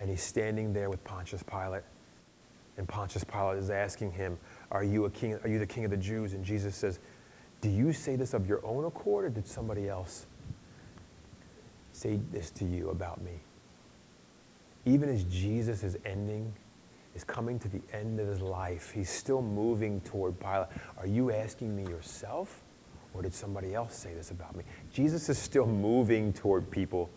and 0.00 0.08
he's 0.08 0.22
standing 0.22 0.72
there 0.72 0.88
with 0.88 1.04
Pontius 1.04 1.42
Pilate, 1.42 1.84
and 2.78 2.88
Pontius 2.88 3.22
Pilate 3.22 3.58
is 3.58 3.68
asking 3.68 4.12
him, 4.12 4.38
"Are 4.70 4.82
you 4.82 5.04
a 5.04 5.10
king? 5.10 5.34
Are 5.44 5.48
you 5.50 5.58
the 5.58 5.66
king 5.66 5.84
of 5.84 5.90
the 5.90 5.98
Jews?" 5.98 6.32
And 6.32 6.42
Jesus 6.42 6.74
says, 6.74 6.98
"Do 7.60 7.68
you 7.68 7.92
say 7.92 8.16
this 8.16 8.32
of 8.32 8.48
your 8.48 8.64
own 8.64 8.86
accord, 8.86 9.26
or 9.26 9.28
did 9.28 9.46
somebody 9.46 9.86
else 9.86 10.26
say 11.92 12.18
this 12.32 12.50
to 12.52 12.64
you 12.64 12.88
about 12.88 13.20
me?" 13.20 13.40
Even 14.86 15.08
as 15.08 15.24
Jesus 15.24 15.82
is 15.82 15.98
ending, 16.04 16.52
is 17.14 17.24
coming 17.24 17.58
to 17.58 17.68
the 17.68 17.80
end 17.92 18.20
of 18.20 18.28
his 18.28 18.40
life, 18.40 18.92
he's 18.92 19.10
still 19.10 19.42
moving 19.42 20.00
toward 20.02 20.38
Pilate. 20.40 20.68
Are 20.98 21.06
you 21.06 21.30
asking 21.30 21.74
me 21.76 21.84
yourself? 21.90 22.62
Or 23.12 23.22
did 23.22 23.34
somebody 23.34 23.74
else 23.74 23.96
say 23.96 24.14
this 24.14 24.30
about 24.30 24.54
me? 24.54 24.64
Jesus 24.92 25.28
is 25.28 25.36
still 25.36 25.66
moving 25.66 26.32
toward 26.32 26.70
people 26.70 27.10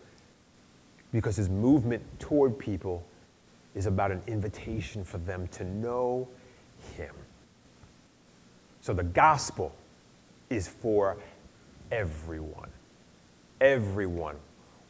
because 1.12 1.36
his 1.36 1.48
movement 1.48 2.02
toward 2.18 2.58
people 2.58 3.04
is 3.74 3.86
about 3.86 4.10
an 4.10 4.20
invitation 4.26 5.04
for 5.04 5.18
them 5.18 5.46
to 5.48 5.64
know 5.64 6.28
him. 6.96 7.14
So 8.80 8.92
the 8.92 9.04
gospel 9.04 9.74
is 10.50 10.68
for 10.68 11.16
everyone. 11.90 12.70
Everyone, 13.60 14.36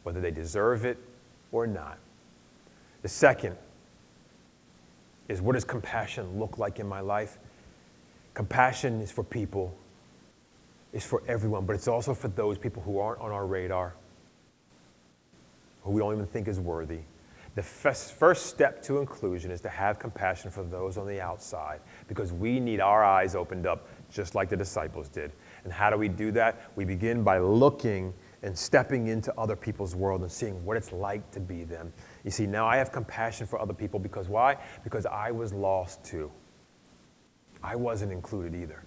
whether 0.03 0.19
they 0.19 0.31
deserve 0.31 0.85
it 0.85 0.97
or 1.51 1.67
not. 1.67 1.99
The 3.05 3.09
second 3.09 3.55
is 5.27 5.39
what 5.39 5.53
does 5.53 5.63
compassion 5.63 6.39
look 6.39 6.57
like 6.57 6.79
in 6.79 6.87
my 6.87 7.01
life? 7.01 7.37
Compassion 8.33 8.99
is 8.99 9.11
for 9.11 9.23
people, 9.23 9.77
it's 10.91 11.05
for 11.05 11.21
everyone, 11.27 11.67
but 11.67 11.75
it's 11.75 11.87
also 11.87 12.15
for 12.15 12.29
those 12.29 12.57
people 12.57 12.81
who 12.81 12.97
aren't 12.97 13.21
on 13.21 13.31
our 13.31 13.45
radar, 13.45 13.93
who 15.83 15.91
we 15.91 16.01
don't 16.01 16.13
even 16.13 16.25
think 16.25 16.47
is 16.47 16.59
worthy. 16.59 17.01
The 17.53 17.61
first 17.61 18.47
step 18.47 18.81
to 18.85 18.97
inclusion 18.97 19.51
is 19.51 19.61
to 19.61 19.69
have 19.69 19.99
compassion 19.99 20.49
for 20.49 20.63
those 20.63 20.97
on 20.97 21.05
the 21.05 21.21
outside 21.21 21.81
because 22.07 22.33
we 22.33 22.59
need 22.59 22.79
our 22.79 23.03
eyes 23.03 23.35
opened 23.35 23.67
up 23.67 23.87
just 24.09 24.33
like 24.33 24.49
the 24.49 24.57
disciples 24.57 25.09
did. 25.09 25.31
And 25.63 25.71
how 25.71 25.91
do 25.91 25.97
we 25.97 26.07
do 26.07 26.31
that? 26.31 26.59
We 26.75 26.85
begin 26.85 27.21
by 27.21 27.37
looking 27.37 28.15
and 28.45 28.55
stepping 28.55 29.07
into 29.07 29.33
other 29.39 29.55
people's 29.55 29.95
world 29.95 30.21
and 30.21 30.31
seeing 30.31 30.63
what 30.63 30.77
it's 30.77 30.91
like 30.91 31.31
to 31.31 31.39
be 31.39 31.63
them. 31.63 31.91
You 32.23 32.29
see, 32.29 32.45
now 32.45 32.67
I 32.67 32.77
have 32.77 32.91
compassion 32.91 33.47
for 33.47 33.59
other 33.59 33.73
people 33.73 33.99
because 33.99 34.29
why? 34.29 34.57
Because 34.83 35.07
I 35.07 35.31
was 35.31 35.51
lost 35.51 36.03
too. 36.05 36.31
I 37.63 37.75
wasn't 37.75 38.11
included 38.11 38.53
either. 38.53 38.83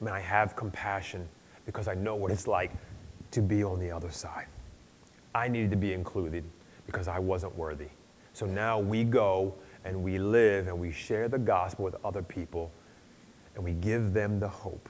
I 0.00 0.04
mean, 0.04 0.14
I 0.14 0.20
have 0.20 0.54
compassion 0.54 1.28
because 1.66 1.88
I 1.88 1.94
know 1.94 2.14
what 2.14 2.30
it's 2.30 2.46
like 2.46 2.70
to 3.32 3.42
be 3.42 3.64
on 3.64 3.80
the 3.80 3.90
other 3.90 4.12
side. 4.12 4.46
I 5.34 5.48
needed 5.48 5.72
to 5.72 5.76
be 5.76 5.92
included 5.92 6.44
because 6.86 7.08
I 7.08 7.18
wasn't 7.18 7.56
worthy. 7.56 7.88
So 8.32 8.46
now 8.46 8.78
we 8.78 9.02
go 9.02 9.54
and 9.84 10.04
we 10.04 10.18
live 10.18 10.68
and 10.68 10.78
we 10.78 10.92
share 10.92 11.28
the 11.28 11.38
gospel 11.38 11.84
with 11.84 11.96
other 12.04 12.22
people 12.22 12.70
and 13.56 13.64
we 13.64 13.72
give 13.72 14.12
them 14.12 14.38
the 14.38 14.48
hope 14.48 14.88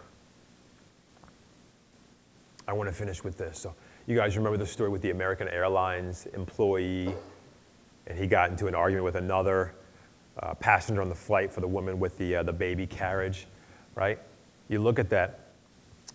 I 2.69 2.75
want 2.75 2.87
to 2.91 2.95
finish 2.95 3.25
with 3.25 3.39
this. 3.39 3.59
So, 3.59 3.75
you 4.07 4.15
guys 4.15 4.37
remember 4.37 4.59
the 4.59 4.67
story 4.67 4.91
with 4.91 5.01
the 5.01 5.11
American 5.11 5.49
Airlines 5.49 6.27
employee, 6.35 7.15
and 8.07 8.19
he 8.19 8.27
got 8.27 8.51
into 8.51 8.67
an 8.67 8.75
argument 8.75 9.07
with 9.07 9.15
another 9.15 9.73
uh, 10.39 10.53
passenger 10.53 11.01
on 11.01 11.09
the 11.09 11.15
flight 11.15 11.51
for 11.51 11.63
the 11.63 11.67
woman 11.67 11.99
with 11.99 12.19
the, 12.19 12.37
uh, 12.37 12.43
the 12.43 12.53
baby 12.53 12.87
carriage, 12.87 13.47
right? 13.95 14.19
You 14.69 14.81
look 14.81 14.99
at 14.99 15.09
that, 15.09 15.49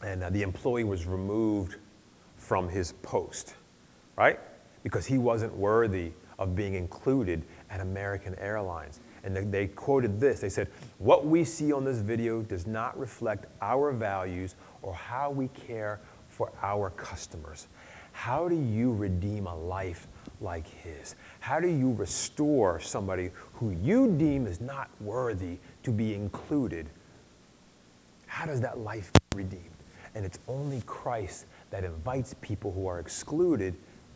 and 0.03 0.23
uh, 0.23 0.29
the 0.29 0.43
employee 0.43 0.83
was 0.83 1.07
removed 1.07 1.77
from 2.37 2.69
his 2.69 2.91
post, 3.01 3.55
right? 4.15 4.39
Because 4.83 5.07
he 5.07 5.17
wasn't 5.17 5.55
worthy 5.55 6.11
of 6.37 6.55
being 6.55 6.75
included 6.75 7.41
at 7.71 7.79
American 7.79 8.35
Airlines. 8.35 8.99
And 9.23 9.35
they, 9.35 9.43
they 9.43 9.67
quoted 9.67 10.19
this 10.19 10.39
they 10.39 10.49
said, 10.49 10.67
What 10.99 11.25
we 11.25 11.45
see 11.45 11.73
on 11.73 11.83
this 11.83 11.97
video 11.97 12.41
does 12.43 12.67
not 12.67 12.99
reflect 12.99 13.45
our 13.61 13.91
values 13.91 14.55
or 14.83 14.93
how 14.93 15.31
we 15.31 15.47
care 15.49 15.99
for 16.33 16.51
our 16.63 16.89
customers. 16.89 17.67
How 18.11 18.47
do 18.49 18.55
you 18.55 18.91
redeem 18.91 19.45
a 19.45 19.55
life 19.55 20.07
like 20.41 20.67
his? 20.67 21.15
How 21.39 21.59
do 21.59 21.67
you 21.67 21.93
restore 21.93 22.79
somebody 22.79 23.29
who 23.53 23.71
you 23.71 24.15
deem 24.17 24.47
is 24.47 24.59
not 24.59 24.89
worthy 24.99 25.59
to 25.83 25.91
be 25.91 26.15
included? 26.15 26.89
How 28.25 28.45
does 28.45 28.61
that 28.61 28.79
life 28.79 29.11
get 29.13 29.37
redeemed? 29.37 29.63
And 30.15 30.25
it's 30.25 30.39
only 30.47 30.81
Christ 30.85 31.45
that 31.69 31.83
invites 31.83 32.35
people 32.41 32.71
who 32.71 32.87
are 32.87 32.99
excluded 32.99 33.75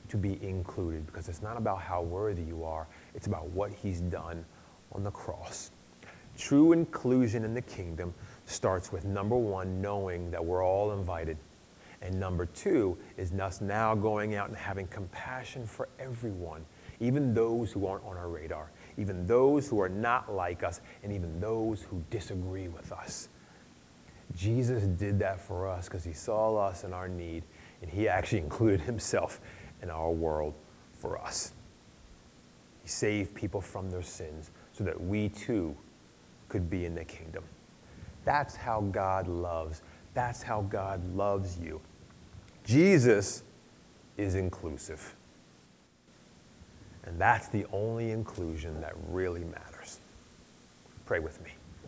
to 0.09 0.17
be 0.17 0.41
included 0.43 1.05
because 1.05 1.29
it's 1.29 1.41
not 1.41 1.57
about 1.57 1.81
how 1.81 2.01
worthy 2.01 2.43
you 2.43 2.63
are, 2.63 2.87
it's 3.13 3.27
about 3.27 3.47
what 3.49 3.71
he's 3.71 4.01
done 4.01 4.43
on 4.93 5.03
the 5.03 5.11
cross. 5.11 5.71
True 6.37 6.71
inclusion 6.71 7.43
in 7.43 7.53
the 7.53 7.61
kingdom 7.61 8.13
starts 8.45 8.91
with 8.91 9.05
number 9.05 9.35
one, 9.35 9.81
knowing 9.81 10.31
that 10.31 10.43
we're 10.43 10.63
all 10.63 10.93
invited 10.93 11.37
and 12.01 12.19
number 12.19 12.45
two 12.45 12.97
is 13.17 13.31
us 13.33 13.61
now 13.61 13.95
going 13.95 14.35
out 14.35 14.49
and 14.49 14.57
having 14.57 14.87
compassion 14.87 15.65
for 15.65 15.89
everyone, 15.99 16.65
even 16.99 17.33
those 17.33 17.71
who 17.71 17.87
aren't 17.87 18.05
on 18.05 18.17
our 18.17 18.29
radar, 18.29 18.71
even 18.97 19.25
those 19.25 19.67
who 19.67 19.79
are 19.79 19.89
not 19.89 20.33
like 20.33 20.63
us, 20.63 20.81
and 21.03 21.11
even 21.11 21.39
those 21.39 21.81
who 21.81 22.03
disagree 22.09 22.67
with 22.67 22.91
us. 22.91 23.29
Jesus 24.35 24.83
did 24.83 25.19
that 25.19 25.39
for 25.39 25.67
us 25.67 25.87
because 25.87 26.03
he 26.03 26.13
saw 26.13 26.55
us 26.57 26.83
in 26.83 26.93
our 26.93 27.07
need, 27.07 27.43
and 27.81 27.89
he 27.89 28.07
actually 28.07 28.39
included 28.41 28.81
himself 28.81 29.41
in 29.81 29.89
our 29.89 30.11
world 30.11 30.53
for 30.93 31.17
us. 31.17 31.53
He 32.83 32.89
saved 32.89 33.33
people 33.33 33.61
from 33.61 33.89
their 33.89 34.03
sins 34.03 34.51
so 34.71 34.83
that 34.83 34.99
we 34.99 35.29
too 35.29 35.75
could 36.49 36.69
be 36.69 36.85
in 36.85 36.95
the 36.95 37.03
kingdom. 37.03 37.43
That's 38.23 38.55
how 38.55 38.81
God 38.81 39.27
loves. 39.27 39.81
That's 40.13 40.41
how 40.41 40.61
God 40.61 41.15
loves 41.15 41.57
you. 41.59 41.79
Jesus 42.67 43.43
is 44.17 44.35
inclusive. 44.35 45.15
And 47.05 47.17
that's 47.17 47.47
the 47.47 47.65
only 47.71 48.11
inclusion 48.11 48.81
that 48.81 48.93
really 49.07 49.45
matters. 49.45 50.01
Pray 51.05 51.19
with 51.19 51.41
me. 51.45 51.51